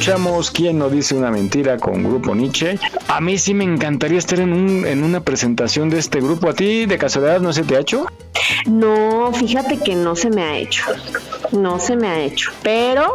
Escuchamos 0.07 0.51
quién 0.51 0.79
no 0.79 0.89
dice 0.89 1.15
una 1.15 1.29
mentira 1.31 1.75
con 1.75 2.01
Grupo 2.01 2.33
Nietzsche. 2.33 2.79
A 3.09 3.19
mí 3.19 3.37
sí 3.37 3.53
me 3.53 3.65
encantaría 3.65 4.17
estar 4.17 4.39
en, 4.39 4.53
un, 4.53 4.85
en 4.85 5.03
una 5.03 5.19
presentación 5.19 5.89
de 5.89 5.99
este 5.99 6.21
grupo. 6.21 6.47
¿A 6.47 6.53
ti 6.53 6.85
de 6.85 6.97
casualidad 6.97 7.41
no 7.41 7.51
se 7.51 7.63
te 7.63 7.75
ha 7.75 7.81
hecho? 7.81 8.05
No, 8.67 9.33
fíjate 9.33 9.79
que 9.79 9.95
no 9.95 10.15
se 10.15 10.29
me 10.29 10.43
ha 10.43 10.57
hecho. 10.57 10.83
No 11.51 11.77
se 11.79 11.97
me 11.97 12.07
ha 12.07 12.21
hecho. 12.21 12.51
Pero 12.63 13.11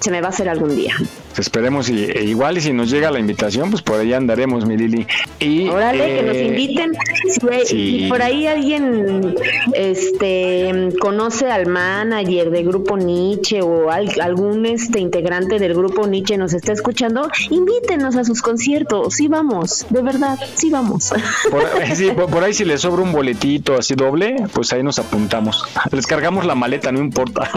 se 0.00 0.10
me 0.10 0.22
va 0.22 0.28
a 0.28 0.30
hacer 0.30 0.48
algún 0.48 0.74
día. 0.74 0.94
Esperemos 1.38 1.88
y 1.88 2.04
e 2.04 2.24
igual 2.24 2.58
y 2.58 2.60
si 2.60 2.72
nos 2.72 2.90
llega 2.90 3.10
la 3.10 3.18
invitación, 3.18 3.70
pues 3.70 3.82
por 3.82 3.98
allá 4.00 4.16
andaremos, 4.16 4.66
mi 4.66 4.76
Lili. 4.76 5.06
Y, 5.40 5.68
Órale, 5.68 6.16
que 6.16 6.22
nos 6.22 6.36
eh, 6.36 6.44
inviten. 6.46 6.92
Si, 7.24 7.30
sí. 7.66 8.00
si 8.02 8.06
por 8.08 8.20
ahí 8.22 8.46
alguien 8.46 9.34
este 9.74 10.88
conoce 11.00 11.50
al 11.50 11.66
manager 11.66 12.50
de 12.50 12.62
Grupo 12.62 12.96
Nietzsche 12.96 13.62
o 13.62 13.90
al- 13.90 14.20
algún 14.20 14.66
este 14.66 15.00
integrante 15.00 15.58
del 15.58 15.74
Grupo 15.74 16.06
Nietzsche 16.06 16.36
nos 16.36 16.52
está 16.54 16.72
escuchando, 16.72 17.28
invítenos 17.50 18.16
a 18.16 18.24
sus 18.24 18.42
conciertos. 18.42 19.14
Sí 19.14 19.28
vamos, 19.28 19.86
de 19.90 20.02
verdad, 20.02 20.38
sí 20.54 20.70
vamos. 20.70 21.12
Por, 21.50 21.62
sí, 21.94 22.10
por- 22.10 22.30
por 22.30 22.44
ahí 22.44 22.52
si 22.54 22.64
les 22.64 22.80
sobra 22.82 23.02
un 23.02 23.12
boletito 23.12 23.74
así 23.76 23.94
doble, 23.94 24.36
pues 24.52 24.72
ahí 24.72 24.82
nos 24.82 24.98
apuntamos. 24.98 25.64
Les 25.92 26.06
cargamos 26.06 26.44
la 26.46 26.54
maleta, 26.54 26.90
no 26.92 27.00
importa. 27.00 27.48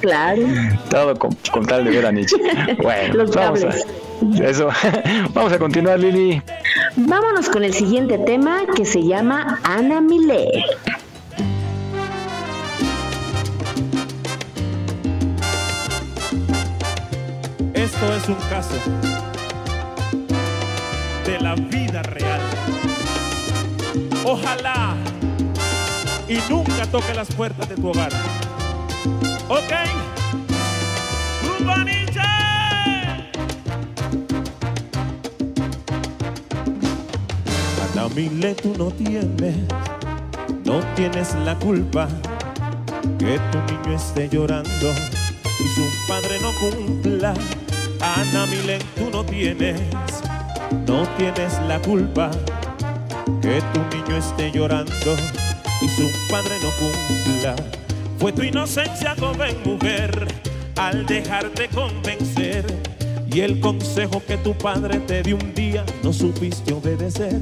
claro. 0.00 0.42
Todo 0.90 1.16
con, 1.18 1.36
con 1.52 1.66
tal 1.66 1.84
de 1.84 1.90
ver 1.90 2.06
a 2.06 2.12
Nietzsche. 2.12 2.36
Bueno, 2.82 3.13
Los 3.14 3.34
vamos 3.34 3.60
cables. 3.60 3.86
a, 4.40 4.44
eso. 4.50 4.68
vamos 5.32 5.52
a 5.52 5.58
continuar, 5.58 5.98
Lili. 5.98 6.42
Vámonos 6.96 7.48
con 7.48 7.64
el 7.64 7.72
siguiente 7.74 8.18
tema 8.18 8.62
que 8.74 8.84
se 8.84 9.02
llama 9.02 9.60
Ana 9.64 10.00
Milé. 10.00 10.48
Esto 17.74 18.14
es 18.14 18.28
un 18.28 18.36
caso 18.48 18.74
de 21.26 21.40
la 21.40 21.54
vida 21.54 22.02
real. 22.02 22.40
Ojalá 24.24 24.94
y 26.28 26.38
nunca 26.50 26.86
toque 26.90 27.14
las 27.14 27.28
puertas 27.34 27.68
de 27.68 27.76
tu 27.76 27.88
hogar. 27.88 28.12
¿Ok? 29.48 29.72
Mile, 38.14 38.54
tú 38.54 38.72
no 38.78 38.92
tienes, 38.92 39.56
no 40.64 40.80
tienes 40.94 41.34
la 41.44 41.58
culpa 41.58 42.08
que 43.18 43.40
tu 43.50 43.58
niño 43.72 43.96
esté 43.96 44.28
llorando 44.28 44.92
y 45.58 45.68
su 45.74 45.82
padre 46.06 46.38
no 46.40 46.52
cumpla. 46.60 47.34
Ana 48.00 48.46
Milen, 48.46 48.80
tú 48.94 49.10
no 49.10 49.24
tienes, 49.24 49.80
no 50.86 51.08
tienes 51.16 51.58
la 51.66 51.80
culpa 51.80 52.30
que 53.42 53.60
tu 53.72 53.96
niño 53.96 54.16
esté 54.16 54.52
llorando 54.52 55.16
y 55.82 55.88
su 55.88 56.08
padre 56.30 56.54
no 56.62 56.70
cumpla. 56.78 57.56
Fue 58.20 58.32
tu 58.32 58.42
inocencia, 58.42 59.16
joven 59.18 59.56
mujer, 59.64 60.28
al 60.76 61.04
dejarte 61.04 61.68
convencer 61.68 62.64
y 63.28 63.40
el 63.40 63.58
consejo 63.58 64.22
que 64.24 64.36
tu 64.36 64.54
padre 64.56 65.00
te 65.00 65.24
dio 65.24 65.34
un 65.34 65.52
día 65.52 65.84
no 66.04 66.12
supiste 66.12 66.72
obedecer. 66.72 67.40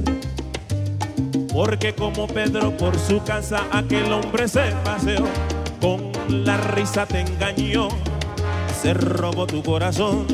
Porque 1.53 1.93
como 1.93 2.25
Pedro 2.25 2.75
por 2.75 2.97
su 2.97 3.23
casa 3.23 3.67
aquel 3.71 4.11
hombre 4.11 4.47
se 4.47 4.71
paseó, 4.83 5.27
con 5.79 6.11
la 6.27 6.57
risa 6.57 7.05
te 7.05 7.21
engañó, 7.21 7.89
se 8.81 8.95
robó 8.95 9.45
tu 9.45 9.61
corazón. 9.61 10.25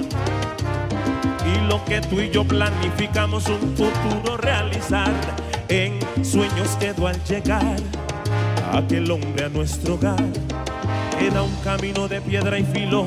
Y 1.45 1.67
lo 1.67 1.83
que 1.83 1.99
tú 1.99 2.21
y 2.21 2.29
yo 2.29 2.45
planificamos 2.45 3.47
un 3.47 3.75
futuro 3.75 4.37
realizar, 4.37 5.11
en 5.67 5.99
sueños 6.23 6.77
quedó 6.79 7.07
al 7.07 7.21
llegar 7.25 7.75
aquel 8.71 9.11
hombre 9.11 9.45
a 9.45 9.49
nuestro 9.49 9.95
hogar. 9.95 10.23
Queda 11.19 11.43
un 11.43 11.55
camino 11.57 12.07
de 12.07 12.21
piedra 12.21 12.57
y 12.57 12.63
filo, 12.63 13.05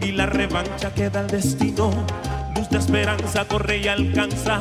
y 0.00 0.12
la 0.12 0.26
revancha 0.26 0.94
queda 0.94 1.18
al 1.18 1.26
destino. 1.26 1.90
Luz 2.54 2.68
de 2.70 2.78
esperanza 2.78 3.44
corre 3.44 3.78
y 3.78 3.88
alcanza. 3.88 4.60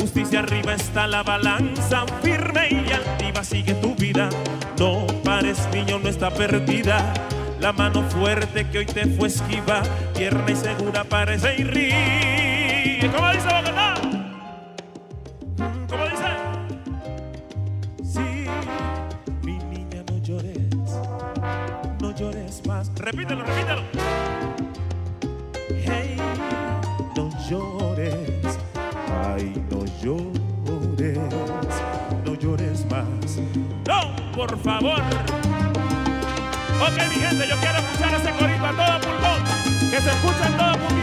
Justicia 0.00 0.38
arriba 0.38 0.72
está 0.72 1.06
la 1.06 1.22
balanza, 1.22 2.06
firme 2.22 2.68
y 2.70 2.90
altiva 2.90 3.44
sigue 3.44 3.74
tu 3.74 3.94
vida. 3.94 4.30
No 4.78 5.06
pares, 5.22 5.68
niño, 5.74 5.98
no 5.98 6.08
está 6.08 6.30
perdida. 6.30 7.12
La 7.60 7.72
mano 7.72 8.02
fuerte 8.08 8.66
que 8.70 8.78
hoy 8.78 8.86
te 8.86 9.06
fue 9.06 9.28
esquiva, 9.28 9.82
tierna 10.14 10.50
y 10.50 10.56
segura 10.56 11.04
parece 11.04 11.54
y 11.58 11.64
ríe. 11.64 13.10
¿Cómo 13.14 13.30
dice? 13.30 13.79
Favor. 34.70 35.02
Ok, 36.80 36.96
mi 37.08 37.16
gente, 37.16 37.48
yo 37.48 37.56
quiero 37.56 37.78
escuchar 37.78 38.14
ese 38.14 38.30
corito 38.30 38.66
a 38.66 38.72
todo 38.72 39.00
pulmón, 39.00 39.42
que 39.90 40.00
se 40.00 40.10
escucha 40.10 40.46
en 40.46 40.56
todo 40.56 40.72
Cundinamarca. 40.72 40.99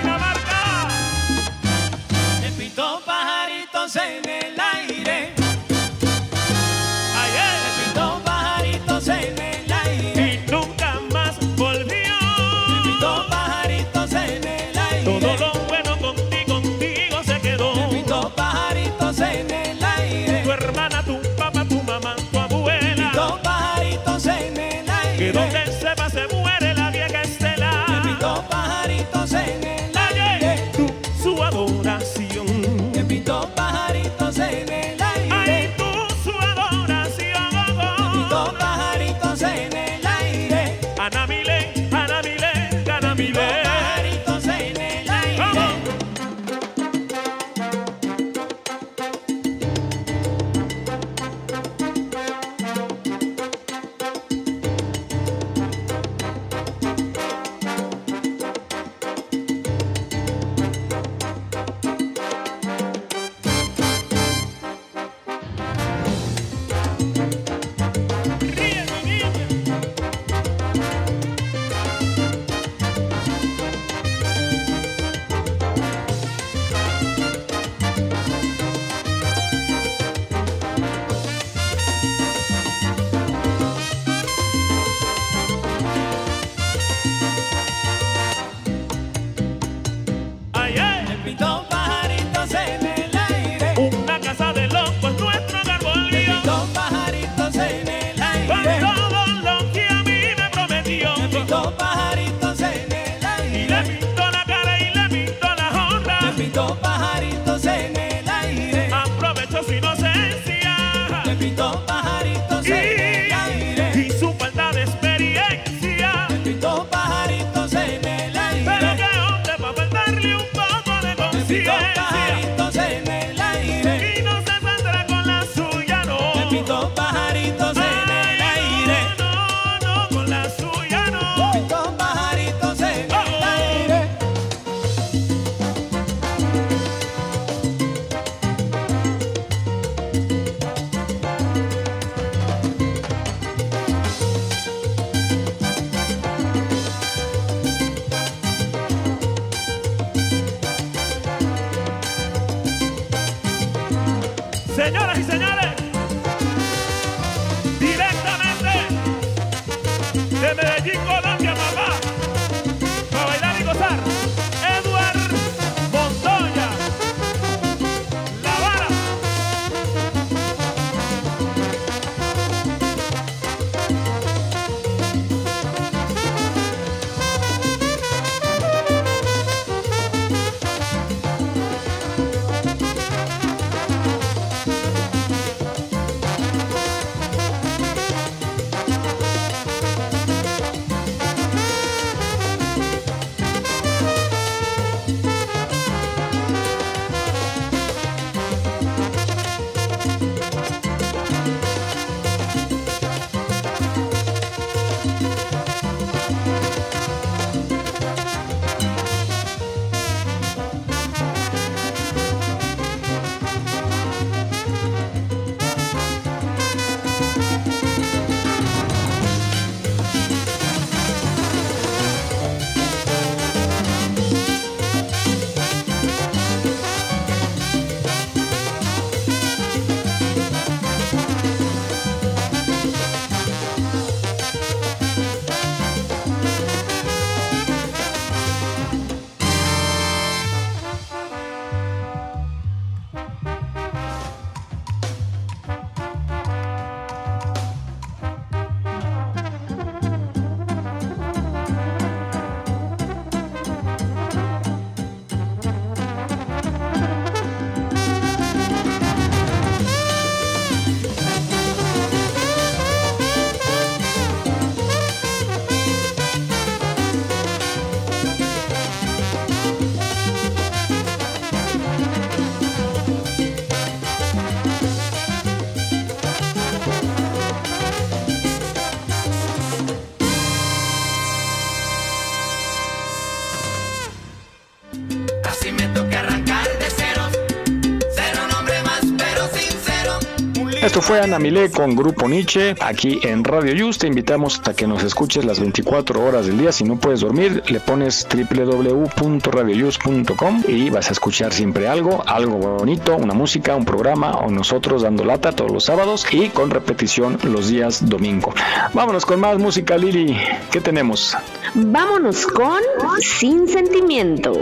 Esto 290.88 291.02
fue 291.02 291.19
Ana 291.19 291.38
Milé 291.38 291.69
con 291.69 291.98
Grupo 291.98 292.29
Nietzsche 292.29 292.73
aquí 292.79 293.19
en 293.23 293.44
Radio 293.44 293.73
Yus. 293.73 293.98
Te 293.98 294.08
invitamos 294.08 294.62
a 294.63 294.73
que 294.73 294.88
nos 294.88 295.04
escuches 295.04 295.44
las 295.44 295.60
24 295.60 296.23
horas 296.23 296.46
del 296.46 296.60
día. 296.60 296.71
Si 296.71 296.85
no 296.85 296.96
puedes 296.96 297.19
dormir, 297.19 297.62
le 297.67 297.81
pones 297.81 298.25
www.radioyus.com 298.33 300.63
y 300.65 300.90
vas 300.90 301.10
a 301.10 301.12
escuchar 301.12 301.52
siempre 301.52 301.90
algo, 301.90 302.23
algo 302.25 302.58
bonito, 302.58 303.17
una 303.17 303.33
música, 303.33 303.75
un 303.75 303.83
programa 303.83 304.31
o 304.38 304.50
nosotros 304.50 305.02
dando 305.02 305.25
lata 305.25 305.52
todos 305.52 305.71
los 305.71 305.83
sábados 305.83 306.25
y 306.31 306.48
con 306.48 306.69
repetición 306.69 307.38
los 307.44 307.67
días 307.67 308.08
domingo. 308.08 308.54
Vámonos 308.94 309.25
con 309.25 309.42
más 309.42 309.58
música, 309.58 309.98
Lili. 309.98 310.38
¿Qué 310.71 310.79
tenemos? 310.79 311.35
Vámonos 311.73 312.48
con 312.48 312.79
Sin 313.19 313.67
Sentimiento. 313.67 314.54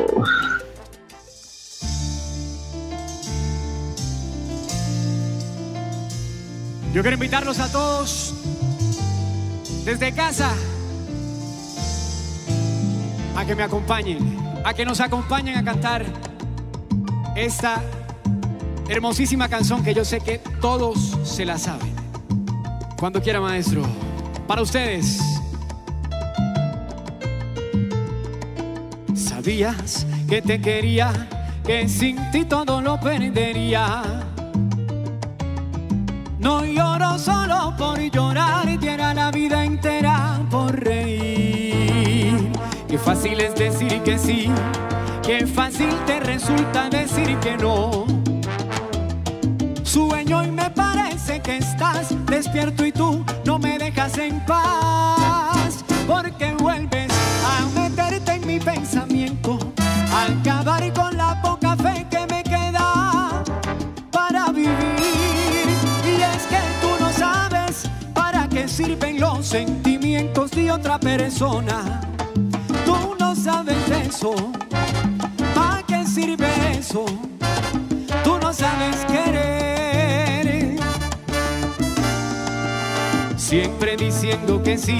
Yo 6.95 7.01
quiero 7.01 7.15
invitarlos 7.15 7.59
a 7.59 7.69
todos 7.69 8.33
desde 9.83 10.13
casa 10.13 10.49
a 13.35 13.45
que 13.45 13.53
me 13.53 13.63
acompañen, 13.63 14.39
a 14.63 14.73
que 14.73 14.85
nos 14.85 15.01
acompañen 15.01 15.57
a 15.57 15.63
cantar 15.65 16.05
esta 17.35 17.83
hermosísima 18.87 19.49
canción 19.49 19.83
que 19.83 19.93
yo 19.93 20.05
sé 20.05 20.21
que 20.21 20.37
todos 20.61 21.17
se 21.25 21.43
la 21.43 21.57
saben. 21.57 21.93
Cuando 22.97 23.21
quiera, 23.21 23.41
maestro, 23.41 23.81
para 24.47 24.61
ustedes. 24.61 25.19
Sabías 29.13 30.07
que 30.29 30.41
te 30.41 30.61
quería, 30.61 31.27
que 31.65 31.89
sin 31.89 32.31
ti 32.31 32.45
todo 32.45 32.79
lo 32.79 32.97
perdería. 33.01 34.31
No 36.45 36.63
lloro 36.63 37.17
solo 37.17 37.73
por 37.75 37.99
llorar, 37.99 38.77
diera 38.79 39.15
la 39.15 39.31
vida 39.31 39.65
entera 39.65 40.39
por 40.51 40.79
reír. 40.79 42.51
Qué 42.87 42.99
fácil 42.99 43.41
es 43.41 43.55
decir 43.55 44.03
que 44.03 44.19
sí, 44.19 44.51
qué 45.23 45.47
fácil 45.47 45.89
te 46.05 46.19
resulta 46.19 46.87
decir 46.87 47.35
que 47.39 47.57
no. 47.57 48.05
Sueño 49.81 50.43
y 50.43 50.51
me 50.51 50.69
parece 50.69 51.39
que 51.39 51.57
estás 51.57 52.13
despierto 52.27 52.85
y 52.85 52.91
tú 52.91 53.25
no 53.43 53.57
me 53.57 53.79
dejas 53.79 54.15
en 54.19 54.39
paz. 54.45 55.83
Porque 56.05 56.53
vuelves 56.59 57.04
otra 70.75 70.99
persona. 70.99 72.01
Tú 72.85 73.15
no 73.19 73.35
sabes 73.35 73.77
eso. 73.89 74.33
¿Para 75.53 75.81
qué 75.83 76.05
sirve 76.05 76.49
eso? 76.77 77.05
Tú 78.23 78.37
no 78.41 78.53
sabes 78.53 78.97
querer. 79.05 80.77
Siempre 83.37 83.95
diciendo 83.95 84.61
que 84.61 84.77
sí, 84.77 84.99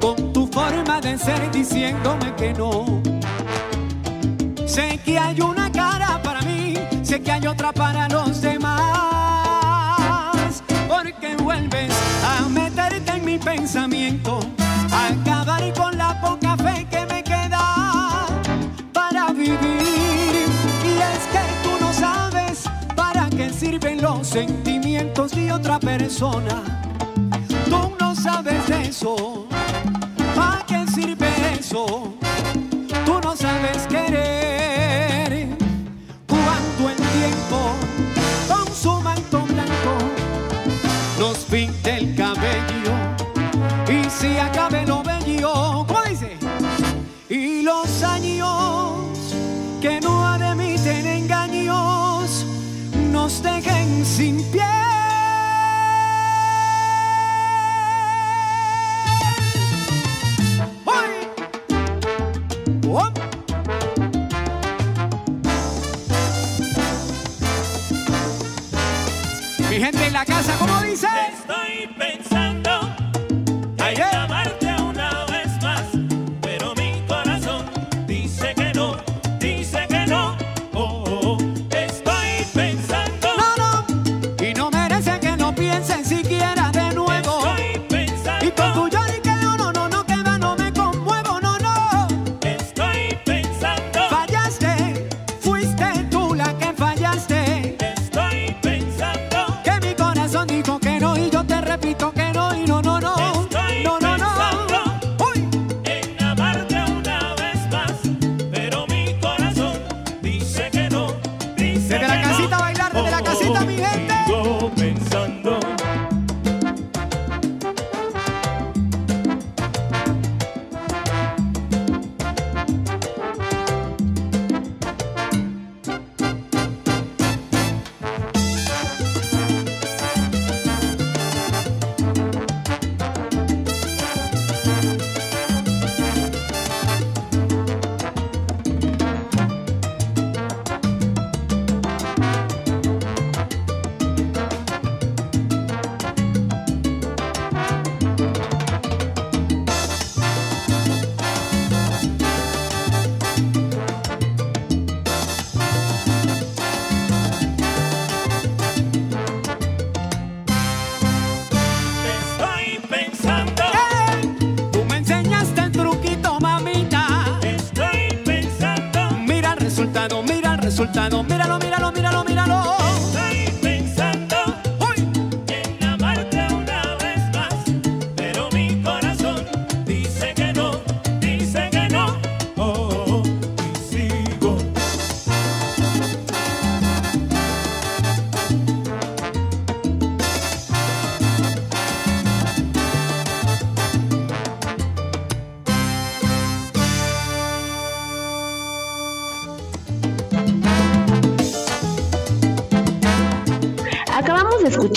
con 0.00 0.32
tu 0.32 0.46
forma 0.46 1.00
de 1.00 1.18
ser 1.18 1.50
diciéndome 1.50 2.34
que 2.36 2.52
no. 2.52 3.02
Sé 4.66 5.00
que 5.04 5.18
hay 5.18 5.40
una 5.40 5.72
cara 5.72 6.20
para 6.22 6.42
mí, 6.42 6.74
sé 7.02 7.20
que 7.20 7.32
hay 7.32 7.46
otra 7.48 7.72
para 7.72 8.08
los 8.08 8.40
demás. 8.40 8.80
Porque 10.88 11.34
vuelves 11.42 11.92
a 12.24 12.48
meterte 12.48 13.10
en 13.12 13.24
mi 13.24 13.38
pensamiento, 13.38 14.38
acabar 15.08 15.72
con 15.74 15.96
la 15.96 16.20
poca 16.20 16.56
fe 16.56 16.86
que 16.90 17.06
me 17.06 17.22
queda 17.22 18.26
para 18.92 19.32
vivir. 19.32 20.46
Y 20.84 20.92
es 21.12 21.22
que 21.32 21.44
tú 21.62 21.70
no 21.80 21.92
sabes 21.92 22.64
para 22.94 23.28
qué 23.30 23.50
sirven 23.50 24.02
los 24.02 24.26
sentimientos 24.26 25.32
de 25.32 25.52
otra 25.52 25.78
persona. 25.78 26.62
Tú 27.68 27.92
no 27.98 28.14
sabes 28.14 28.68
eso. 28.70 29.46
¿Para 30.34 30.64
qué 30.66 30.86
sirve 30.92 31.28
eso? 31.58 32.14
Tú 33.04 33.20
no 33.22 33.36
sabes 33.36 33.86
querer. 33.88 34.39
Sin 54.04 54.42
pie. 54.52 54.89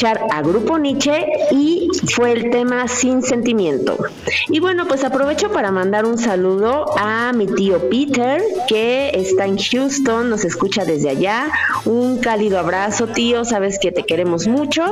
Escuchar 0.03 0.27
a 0.31 0.41
Grupo 0.41 0.77
Nietzsche 0.77 1.25
y 1.51 1.87
fue 2.13 2.33
el 2.33 2.49
tema 2.49 2.87
Sin 2.87 3.21
Sentimiento. 3.21 3.97
Y 4.49 4.59
bueno, 4.59 4.85
pues 4.87 5.03
aprovecho 5.03 5.51
para 5.51 5.71
mandar 5.71 6.05
un 6.05 6.17
saludo 6.17 6.85
a 6.97 7.31
mi 7.33 7.47
tío 7.47 7.89
Peter, 7.89 8.41
que 8.67 9.11
está 9.13 9.45
en 9.45 9.57
Houston, 9.57 10.29
nos 10.29 10.43
escucha 10.43 10.83
desde 10.83 11.09
allá. 11.09 11.49
Un 11.85 12.19
cálido 12.19 12.59
abrazo, 12.59 13.07
tío, 13.07 13.45
sabes 13.45 13.79
que 13.79 13.91
te 13.91 14.03
queremos 14.03 14.47
mucho. 14.47 14.83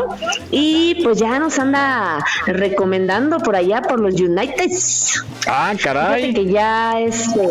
Y 0.49 1.01
pues 1.03 1.19
ya 1.19 1.39
nos 1.39 1.59
anda 1.59 2.23
recomendando 2.45 3.39
por 3.39 3.55
allá 3.55 3.81
por 3.81 3.99
los 3.99 4.13
Uniteds. 4.13 5.25
Ah, 5.45 5.73
Fíjate 5.75 5.83
caray. 5.83 6.33
que 6.33 6.45
ya 6.45 6.99
este 7.01 7.41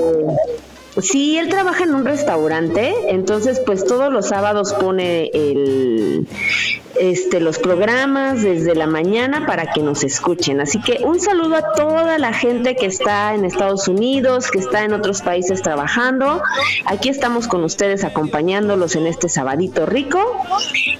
Sí, 0.98 1.38
él 1.38 1.48
trabaja 1.48 1.84
en 1.84 1.94
un 1.94 2.04
restaurante, 2.04 2.92
entonces 3.08 3.60
pues 3.64 3.84
todos 3.84 4.12
los 4.12 4.26
sábados 4.26 4.72
pone 4.74 5.30
el 5.32 6.26
este 6.98 7.40
los 7.40 7.58
programas 7.58 8.42
desde 8.42 8.74
la 8.74 8.86
mañana 8.86 9.46
para 9.46 9.72
que 9.72 9.82
nos 9.82 10.04
escuchen. 10.04 10.60
Así 10.60 10.80
que 10.80 11.00
un 11.04 11.20
saludo 11.20 11.56
a 11.56 11.72
toda 11.74 12.18
la 12.18 12.32
gente 12.32 12.76
que 12.76 12.86
está 12.86 13.34
en 13.34 13.44
Estados 13.44 13.88
Unidos, 13.88 14.50
que 14.50 14.58
está 14.58 14.84
en 14.84 14.92
otros 14.92 15.22
países 15.22 15.62
trabajando. 15.62 16.42
Aquí 16.86 17.08
estamos 17.08 17.48
con 17.48 17.64
ustedes 17.64 18.04
acompañándolos 18.04 18.96
en 18.96 19.06
este 19.06 19.28
sabadito 19.28 19.86
rico 19.86 20.20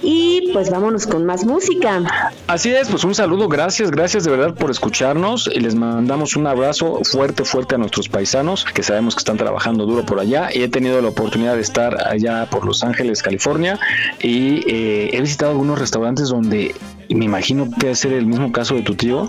y 0.01 0.51
pues 0.53 0.69
vámonos 0.69 1.07
con 1.07 1.25
más 1.25 1.45
música. 1.45 2.01
Así 2.47 2.69
es, 2.69 2.89
pues 2.89 3.03
un 3.03 3.15
saludo, 3.15 3.47
gracias, 3.47 3.91
gracias 3.91 4.23
de 4.23 4.31
verdad 4.31 4.55
por 4.55 4.71
escucharnos 4.71 5.49
y 5.53 5.59
les 5.59 5.75
mandamos 5.75 6.35
un 6.35 6.47
abrazo 6.47 6.99
fuerte, 7.03 7.43
fuerte 7.43 7.75
a 7.75 7.77
nuestros 7.77 8.09
paisanos 8.09 8.65
que 8.65 8.83
sabemos 8.83 9.15
que 9.15 9.19
están 9.19 9.37
trabajando 9.37 9.85
duro 9.85 10.05
por 10.05 10.19
allá 10.19 10.49
y 10.53 10.63
he 10.63 10.67
tenido 10.67 11.01
la 11.01 11.09
oportunidad 11.09 11.55
de 11.55 11.61
estar 11.61 12.07
allá 12.07 12.47
por 12.49 12.65
Los 12.65 12.83
Ángeles, 12.83 13.21
California 13.21 13.79
y 14.19 14.63
eh, 14.69 15.09
he 15.13 15.21
visitado 15.21 15.51
algunos 15.51 15.79
restaurantes 15.81 16.29
donde 16.29 16.73
me 17.09 17.25
imagino 17.25 17.69
que 17.79 17.87
va 17.87 17.91
a 17.91 17.95
ser 17.95 18.13
el 18.13 18.25
mismo 18.25 18.51
caso 18.51 18.75
de 18.75 18.83
tu 18.83 18.95
tío. 18.95 19.27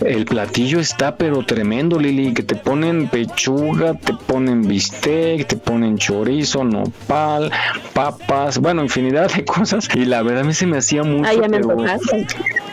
El 0.00 0.24
platillo 0.24 0.80
está 0.80 1.16
pero 1.16 1.44
tremendo, 1.44 1.98
Lili, 1.98 2.32
que 2.32 2.42
te 2.42 2.54
ponen 2.54 3.08
pechuga, 3.08 3.94
te 3.94 4.14
ponen 4.14 4.66
bistec, 4.66 5.46
te 5.46 5.56
ponen 5.56 5.98
chorizo, 5.98 6.64
nopal, 6.64 7.50
papas, 7.92 8.58
bueno, 8.58 8.82
infinidad 8.82 9.30
de 9.32 9.44
cosas 9.44 9.88
y 9.94 10.04
la 10.04 10.22
verdad 10.22 10.42
a 10.42 10.44
mí 10.44 10.54
se 10.54 10.66
me 10.66 10.78
hacía 10.78 11.02
mucho. 11.02 11.28
Ay, 11.28 11.38
ya 11.40 11.48
me 11.48 11.58
pero-. 11.60 11.84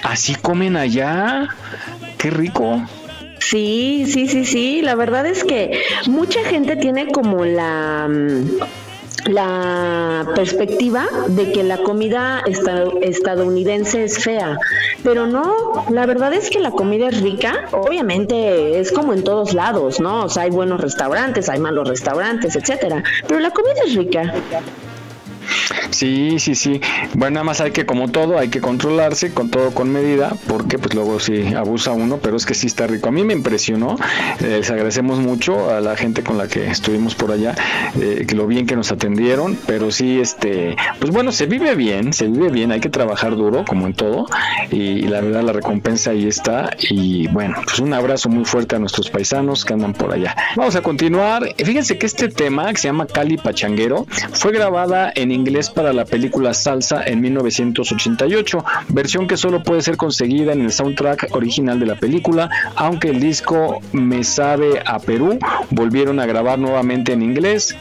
Así 0.03 0.36
comen 0.36 0.78
allá. 0.78 1.49
Qué 2.17 2.30
rico. 2.30 2.82
Sí, 3.39 4.05
sí, 4.07 4.28
sí, 4.28 4.45
sí. 4.45 4.82
La 4.82 4.95
verdad 4.95 5.26
es 5.26 5.43
que 5.43 5.82
mucha 6.07 6.43
gente 6.43 6.76
tiene 6.76 7.11
como 7.11 7.45
la 7.45 8.07
mm, 8.09 8.59
la 9.26 10.26
perspectiva 10.36 11.05
de 11.28 11.51
que 11.51 11.63
la 11.63 11.78
comida 11.80 12.41
esta- 12.45 12.84
estadounidense 13.01 14.03
es 14.03 14.24
fea, 14.24 14.57
pero 15.03 15.26
no, 15.26 15.86
la 15.89 16.05
verdad 16.05 16.34
es 16.34 16.49
que 16.49 16.59
la 16.59 16.72
comida 16.72 17.07
es 17.09 17.22
rica, 17.22 17.66
obviamente 17.72 18.80
es 18.80 18.91
como 18.91 19.13
en 19.13 19.24
todos 19.24 19.53
lados, 19.53 19.99
¿no? 19.99 20.26
O 20.26 20.30
sea, 20.30 20.43
hay 20.43 20.51
buenos 20.51 20.80
restaurantes, 20.80 21.49
hay 21.49 21.59
malos 21.59 21.88
restaurantes, 21.88 22.55
etcétera, 22.55 23.03
pero 23.28 23.39
la 23.39 23.49
comida 23.51 23.76
es 23.86 23.95
rica. 23.95 24.34
Sí, 25.91 26.39
sí, 26.39 26.56
sí. 26.56 26.82
Bueno, 27.14 27.36
nada 27.36 27.43
más 27.43 27.62
hay 27.62 27.72
que, 27.72 27.86
como 27.86 28.10
todo, 28.10 28.38
hay 28.38 28.50
que 28.50 28.62
controlarse, 28.62 29.34
con 29.34 29.50
todo 29.50 29.72
con 29.72 29.91
medida, 29.91 30.36
porque 30.48 30.78
pues 30.78 30.93
luego 30.93 31.20
sí 31.20 31.54
abusa 31.56 31.91
uno, 31.91 32.18
pero 32.22 32.38
es 32.38 32.46
que 32.46 32.54
sí 32.54 32.68
está 32.68 32.88
rico. 32.88 33.10
A 33.10 33.12
mí 33.12 33.24
me 33.24 33.34
impresionó. 33.34 33.98
Eh, 34.41 34.58
les 34.58 34.70
agradecemos 34.70 35.20
mucho 35.20 35.70
a 35.70 35.82
la 35.82 35.96
gente 35.96 36.24
con 36.24 36.38
la 36.38 36.48
que 36.48 36.68
estuvimos 36.70 37.16
por 37.16 37.32
allá, 37.32 37.56
eh, 38.00 38.26
lo 38.34 38.48
bien 38.48 38.66
que 38.66 38.76
nos 38.76 38.91
atendieron, 38.91 39.58
pero 39.66 39.91
sí, 39.91 40.20
este, 40.20 40.76
pues 41.00 41.12
bueno, 41.12 41.32
se 41.32 41.46
vive 41.46 41.76
bien, 41.76 42.14
se 42.14 42.28
vive 42.28 42.50
bien, 42.50 42.72
hay 42.72 42.82
que 42.82 42.89
trabajar 42.89 43.36
duro, 43.36 43.64
como 43.66 43.88
en 43.88 43.93
todo, 43.93 44.28
y, 44.72 45.06
la 45.06 45.22
verdad 45.22 45.43
la 45.43 45.54
recompensa 45.54 46.12
ahí 46.12 46.28
está. 46.28 46.72
Y 46.89 47.28
bueno, 47.28 47.56
pues 47.64 47.80
un 47.80 47.93
abrazo 47.93 48.30
muy 48.30 48.43
fuerte 48.43 48.76
a 48.76 48.80
nuestros 48.80 49.10
paisanos 49.10 49.64
que 49.64 49.74
andan 49.74 49.93
por 49.93 50.12
allá. 50.12 50.36
Vamos 50.56 50.76
a 50.76 50.82
continuar. 50.82 51.43
Fíjense 51.58 51.98
que 51.98 52.06
este 52.06 52.28
tema, 52.30 52.72
que 52.72 52.78
se 52.78 52.88
llama 52.88 53.06
Cali 53.06 53.38
Pachanguero, 53.38 54.06
fue 54.34 54.52
grabada 54.52 55.12
en 55.16 55.32
inglés 55.36 55.70
para 55.70 55.94
la 55.94 56.06
película 56.06 56.54
Salsa 56.54 57.04
en 57.06 57.22
1988, 57.22 58.66
versión 58.90 59.28
que 59.28 59.38
solo 59.38 59.62
puede 59.64 59.82
ser 59.82 59.98
conseguida 59.98 60.54
en 60.54 60.62
el 60.62 60.72
soundtrack 60.72 61.36
original 61.36 61.80
de 61.80 61.86
la 61.86 61.96
película, 61.96 62.50
aunque 62.76 63.10
el 63.10 63.20
disco 63.20 63.82
Me 63.92 64.24
Sabe 64.24 64.82
a 64.86 65.00
Perú 65.00 65.38
volvieron 65.70 66.20
a 66.20 66.26
grabar 66.26 66.58
nuevamente 66.58 67.14
en 67.14 67.22
inglés, 67.22 67.76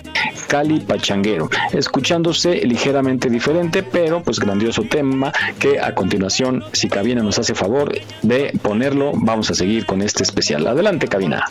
Cali 0.49 0.81
Pachanguero, 0.81 1.49
escuchándose 1.73 2.57
ligeramente 2.67 3.31
diferente, 3.31 3.83
pero 3.83 4.23
pues 4.23 4.39
grandioso 4.39 4.83
tema 4.83 5.33
que 5.59 5.81
a 5.81 5.95
continuación, 5.95 6.65
si 6.73 6.89
Cabina 6.89 7.23
nos 7.23 7.39
hace 7.39 7.55
favor 7.55 7.93
de 8.23 8.53
ponerlo, 8.63 9.13
vamos 9.15 9.51
a 9.51 9.55
seguir 9.55 9.87
con 9.87 10.03
este 10.03 10.23
especial. 10.23 10.67
Adelante, 10.67 11.09
Cabina. 11.09 11.45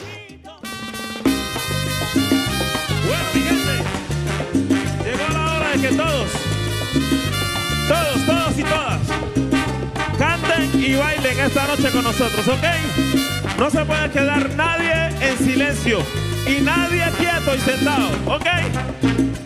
Y 10.86 10.96
bailen 10.96 11.40
esta 11.40 11.66
noche 11.66 11.90
con 11.92 12.04
nosotros, 12.04 12.46
¿ok? 12.46 13.58
No 13.58 13.70
se 13.70 13.86
puede 13.86 14.10
quedar 14.12 14.50
nadie 14.56 15.08
en 15.22 15.38
silencio 15.38 16.00
y 16.46 16.62
nadie 16.62 17.06
quieto 17.18 17.56
y 17.56 17.60
sentado, 17.60 18.10
¿ok? 18.26 18.46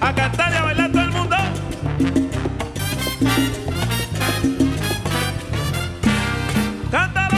A 0.02 0.16
cantar 0.16 0.52
y 0.52 0.56
a 0.56 0.64
bailar 0.64 0.92
todo 0.92 1.02
el 1.04 1.12
mundo. 1.12 1.36
¡Cántalo! 6.90 7.38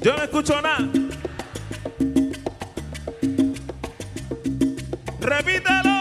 Yo 0.00 0.16
no 0.16 0.22
escucho 0.22 0.62
nada. 0.62 0.88
Repítelo. 5.20 5.91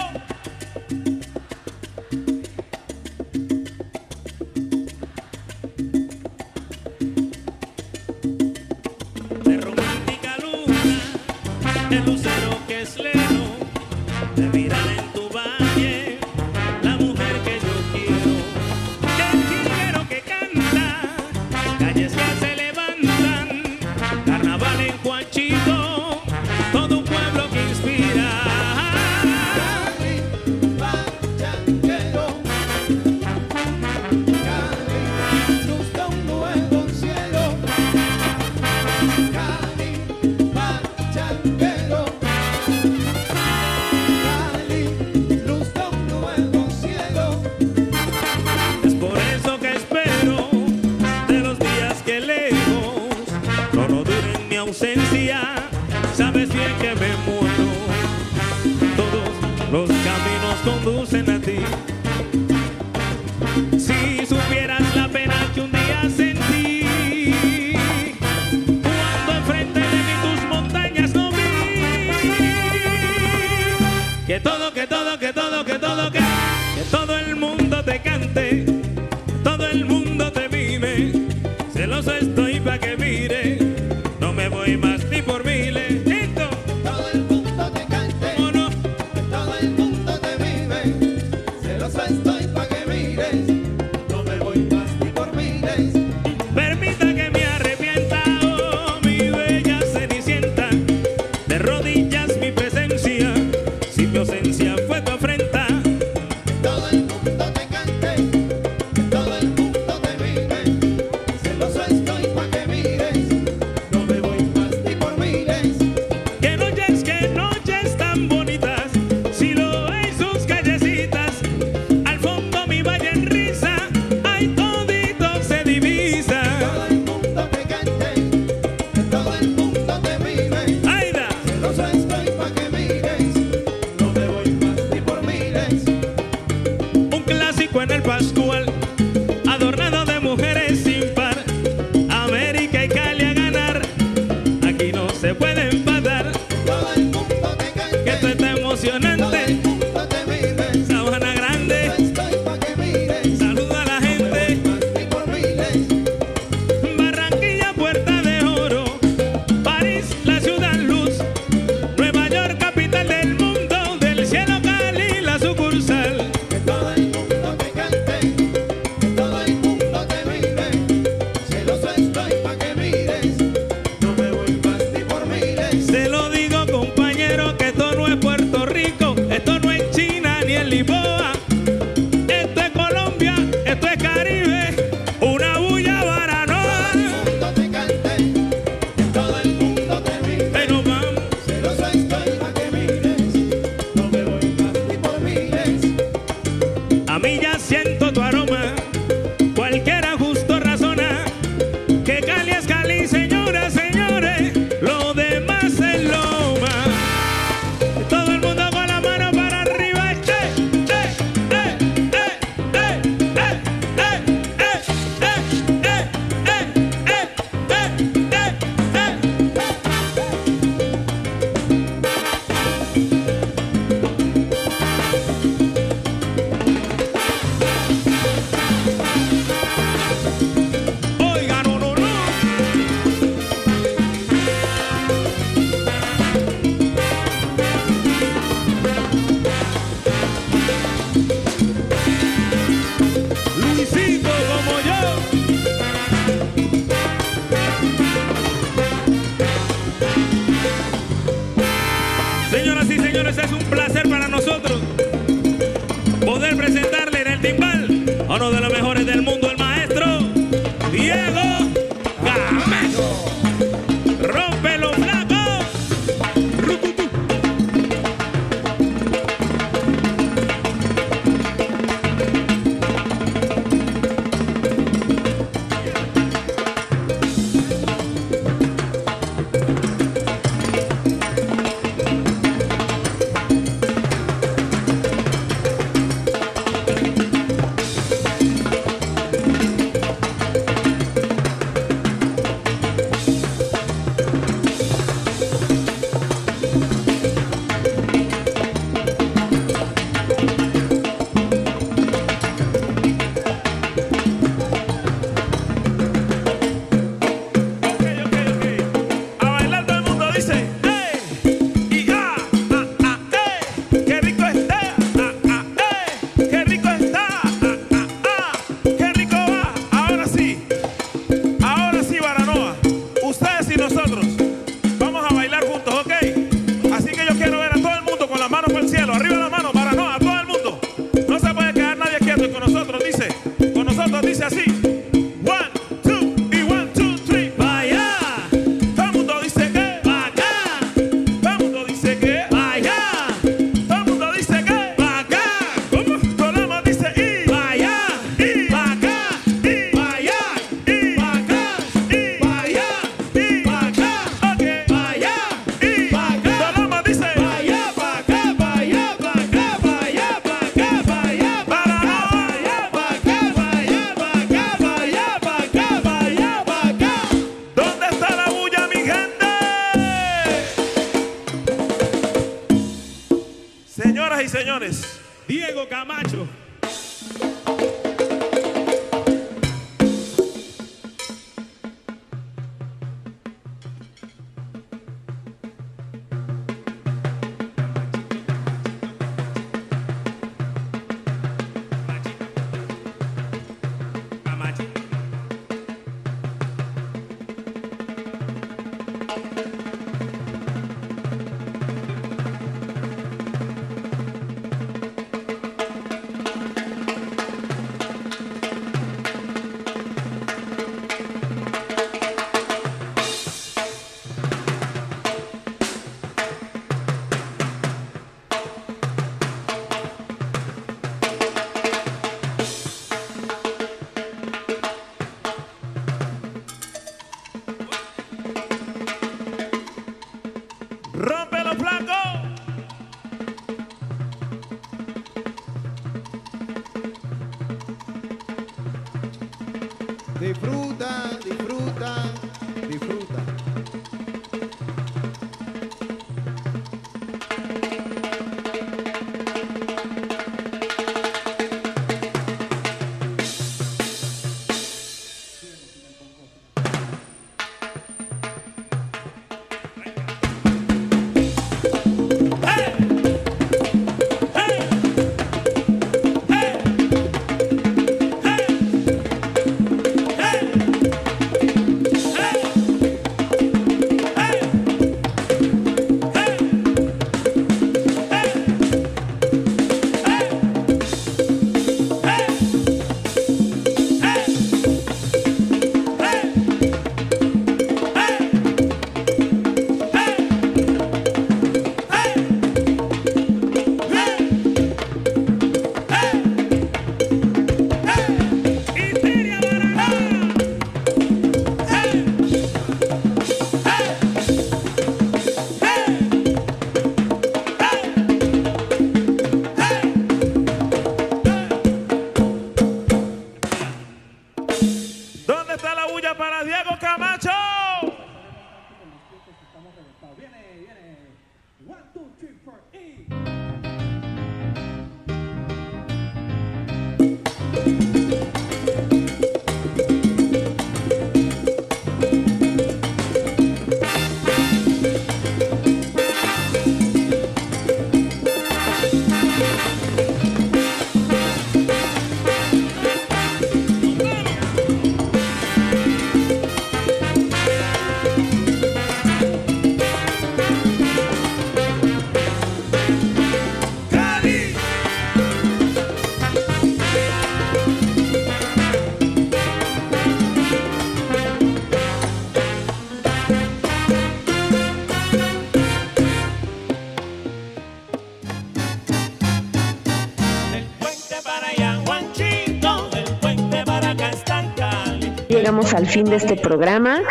Fin 576.12 576.26
de 576.26 576.36
este 576.36 576.56
programa, 576.56 577.22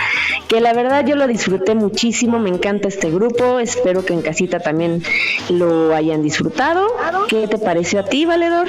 que 0.49 0.61
la 0.61 0.73
verdad 0.73 1.07
yo 1.07 1.17
lo 1.17 1.27
disfruté 1.27 1.75
muchísimo, 1.75 2.39
me 2.39 2.51
encanta 2.51 2.89
este 2.89 3.11
grupo, 3.11 3.61
espero 3.61 4.05
que 4.05 4.15
en 4.15 4.23
casita 4.23 4.61
también 4.61 5.03
lo 5.49 5.95
hayan 5.95 6.23
disfrutado. 6.23 6.87
¿Qué 7.29 7.47
te 7.47 7.59
pareció 7.59 8.01
a 8.01 8.05
ti, 8.05 8.25
Valedor? 8.25 8.69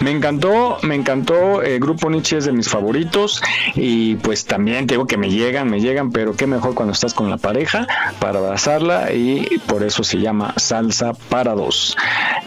Me 0.00 0.10
encantó, 0.10 0.78
me 0.82 0.94
encantó. 0.94 1.62
El 1.62 1.80
grupo 1.80 2.10
Nietzsche 2.10 2.38
es 2.38 2.44
de 2.44 2.52
mis 2.52 2.68
favoritos. 2.68 3.42
Y 3.74 4.16
pues 4.16 4.44
también 4.44 4.86
te 4.86 4.94
digo 4.94 5.06
que 5.06 5.16
me 5.16 5.30
llegan, 5.30 5.70
me 5.70 5.80
llegan, 5.80 6.10
pero 6.10 6.36
qué 6.36 6.46
mejor 6.46 6.74
cuando 6.74 6.92
estás 6.92 7.14
con 7.14 7.30
la 7.30 7.36
pareja 7.36 7.86
para 8.18 8.38
abrazarla. 8.38 9.12
Y 9.12 9.58
por 9.66 9.82
eso 9.82 10.04
se 10.04 10.18
llama 10.18 10.54
Salsa 10.56 11.12
para 11.28 11.54
dos. 11.54 11.96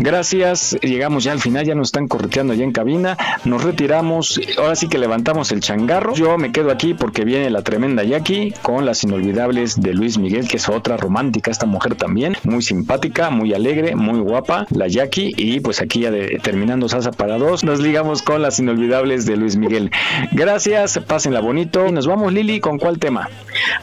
Gracias. 0.02 0.76
Llegamos 0.82 1.24
ya 1.24 1.32
al 1.32 1.40
final, 1.40 1.64
ya 1.64 1.76
nos 1.76 1.90
están 1.90 2.08
correteando 2.08 2.54
allá 2.54 2.64
en 2.64 2.72
cabina. 2.72 3.18
Nos 3.46 3.64
retiramos. 3.64 4.42
Ahora 4.58 4.76
sí 4.76 4.90
que 4.90 4.98
levantamos 4.98 5.52
el 5.52 5.60
changarro. 5.60 6.16
Yo 6.16 6.40
me 6.40 6.52
quedo 6.52 6.72
aquí 6.72 6.96
porque 6.96 7.24
viene 7.24 7.52
la 7.52 7.62
tremenda 7.62 8.04
Jackie 8.04 8.52
con 8.64 8.84
las 8.88 9.04
inolvidables 9.04 9.80
de 9.80 9.94
Luis 9.94 10.18
Miguel, 10.18 10.48
que 10.48 10.58
es 10.58 10.70
otra 10.70 10.98
romántica, 10.98 11.52
esta 11.52 11.68
mujer 11.68 11.94
también. 11.94 12.36
Muy 12.44 12.64
simpática, 12.64 13.30
muy 13.30 13.54
alegre, 13.54 13.96
muy 13.96 14.20
guapa, 14.22 14.66
la 14.72 14.88
Jackie. 14.88 15.36
Y 15.38 15.60
pues 15.60 15.82
aquí 15.82 16.00
ya 16.00 16.12
terminando 16.42 16.90
Salsa 16.90 17.12
para 17.12 17.38
dos, 17.38 17.64
nos 17.64 17.80
ligamos 17.80 18.24
con 18.24 18.42
las 18.42 18.58
inolvidables 18.58 19.28
de 19.28 19.38
Luis 19.38 19.56
Miguel. 19.56 19.92
Gracias, 20.32 21.00
pásenla 21.06 21.42
bonito. 21.42 21.92
Nos 21.92 22.08
vamos, 22.08 22.34
Lili, 22.34 22.60
¿con 22.60 22.80
cuál 22.80 22.98
tema? 22.98 23.30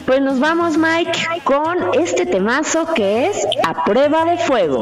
Pues 0.05 0.21
nos 0.21 0.41
vamos, 0.41 0.77
Mike, 0.77 1.17
con 1.45 1.77
este 1.93 2.25
temazo 2.25 2.93
que 2.93 3.27
es 3.27 3.47
A 3.63 3.85
Prueba 3.85 4.25
de 4.25 4.37
Fuego. 4.37 4.81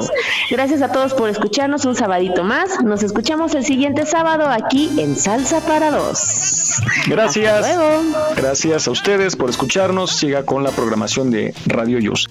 Gracias 0.50 0.82
a 0.82 0.92
todos 0.92 1.14
por 1.14 1.27
escucharnos 1.28 1.86
un 1.86 1.96
sabadito 1.96 2.44
más. 2.44 2.84
Nos 2.84 3.04
escuchamos 3.04 3.54
el 3.56 3.66
siguiente 3.66 4.06
sábado 4.06 4.48
aquí 4.48 4.90
en 4.98 5.16
Salsa 5.16 5.62
para 5.62 5.92
Dos. 5.92 6.82
Gracias. 7.08 7.66
Hasta 7.66 7.76
luego. 7.76 8.04
Gracias 8.36 8.88
a 8.88 8.92
ustedes 8.92 9.36
por 9.36 9.50
escucharnos. 9.50 10.12
Siga 10.12 10.44
con 10.44 10.64
la 10.64 10.72
programación 10.72 11.32
de 11.32 11.54
Radio 11.66 12.00
Yus. 12.00 12.28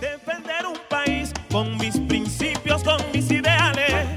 Defender 0.00 0.66
un 0.66 0.78
país 0.88 1.32
con 1.50 1.76
mis 1.78 1.98
principios, 2.00 2.82
con 2.82 2.98
mis 3.12 3.30
ideales. 3.30 4.08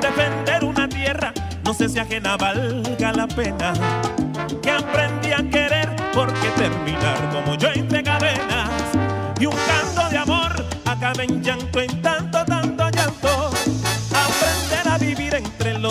Defender 0.00 0.64
una 0.64 0.88
tierra, 0.88 1.32
no 1.64 1.74
sé 1.74 1.88
si 1.88 1.98
ajena 1.98 2.36
valga 2.36 3.12
la 3.12 3.28
pena. 3.28 3.72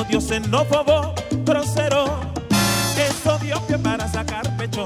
odio 0.09 0.21
xenófobo, 0.21 1.13
grosero, 1.45 2.19
es 2.97 3.27
odio 3.27 3.63
que 3.67 3.77
para 3.77 4.07
sacar 4.07 4.57
pecho 4.57 4.85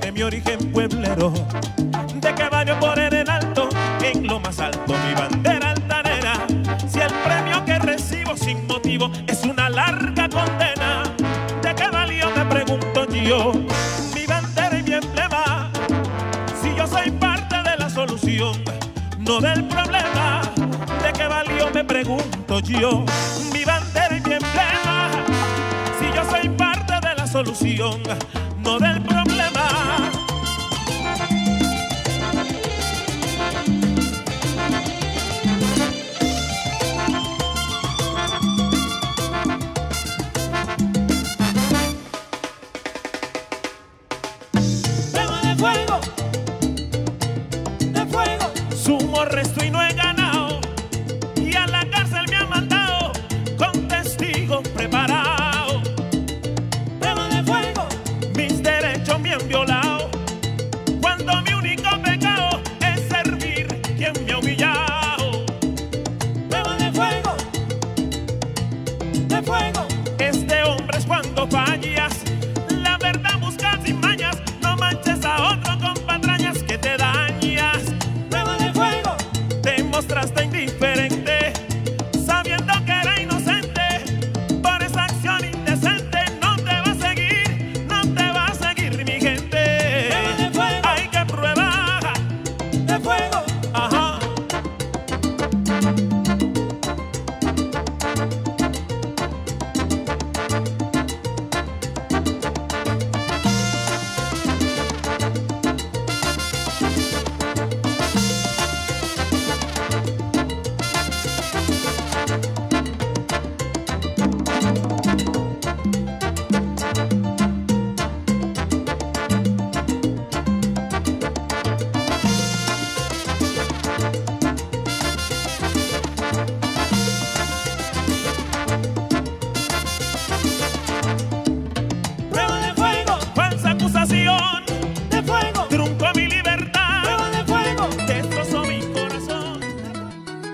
de 0.00 0.10
mi 0.10 0.22
origen 0.22 0.58
pueblero, 0.72 1.34
de 2.14 2.34
que 2.34 2.48
valió 2.48 2.80
por 2.80 2.98
en 2.98 3.28
alto, 3.28 3.68
en 4.02 4.26
lo 4.26 4.40
más 4.40 4.58
alto 4.58 4.94
mi 5.06 5.14
bandera 5.14 5.72
altanera, 5.72 6.46
si 6.88 6.98
el 6.98 7.12
premio 7.12 7.62
que 7.66 7.78
recibo 7.78 8.34
sin 8.38 8.66
motivo 8.66 9.10
es 9.26 9.44
una 9.44 9.68
larga 9.68 10.30
condena, 10.30 11.02
¿de 11.60 11.74
qué 11.74 11.90
valió 11.90 12.30
me 12.30 12.46
pregunto 12.46 13.04
yo? 13.12 13.52
Mi 14.14 14.24
bandera 14.24 14.78
y 14.78 14.82
mi 14.82 14.94
emblema, 14.94 15.70
si 16.62 16.74
yo 16.74 16.86
soy 16.86 17.10
parte 17.10 17.56
de 17.56 17.76
la 17.76 17.90
solución, 17.90 18.64
no 19.18 19.40
del 19.40 19.64
problema, 19.64 20.40
¿de 21.02 21.12
qué 21.12 21.26
valió 21.26 21.70
me 21.70 21.84
pregunto 21.84 22.60
yo? 22.60 23.04
solución 27.44 28.02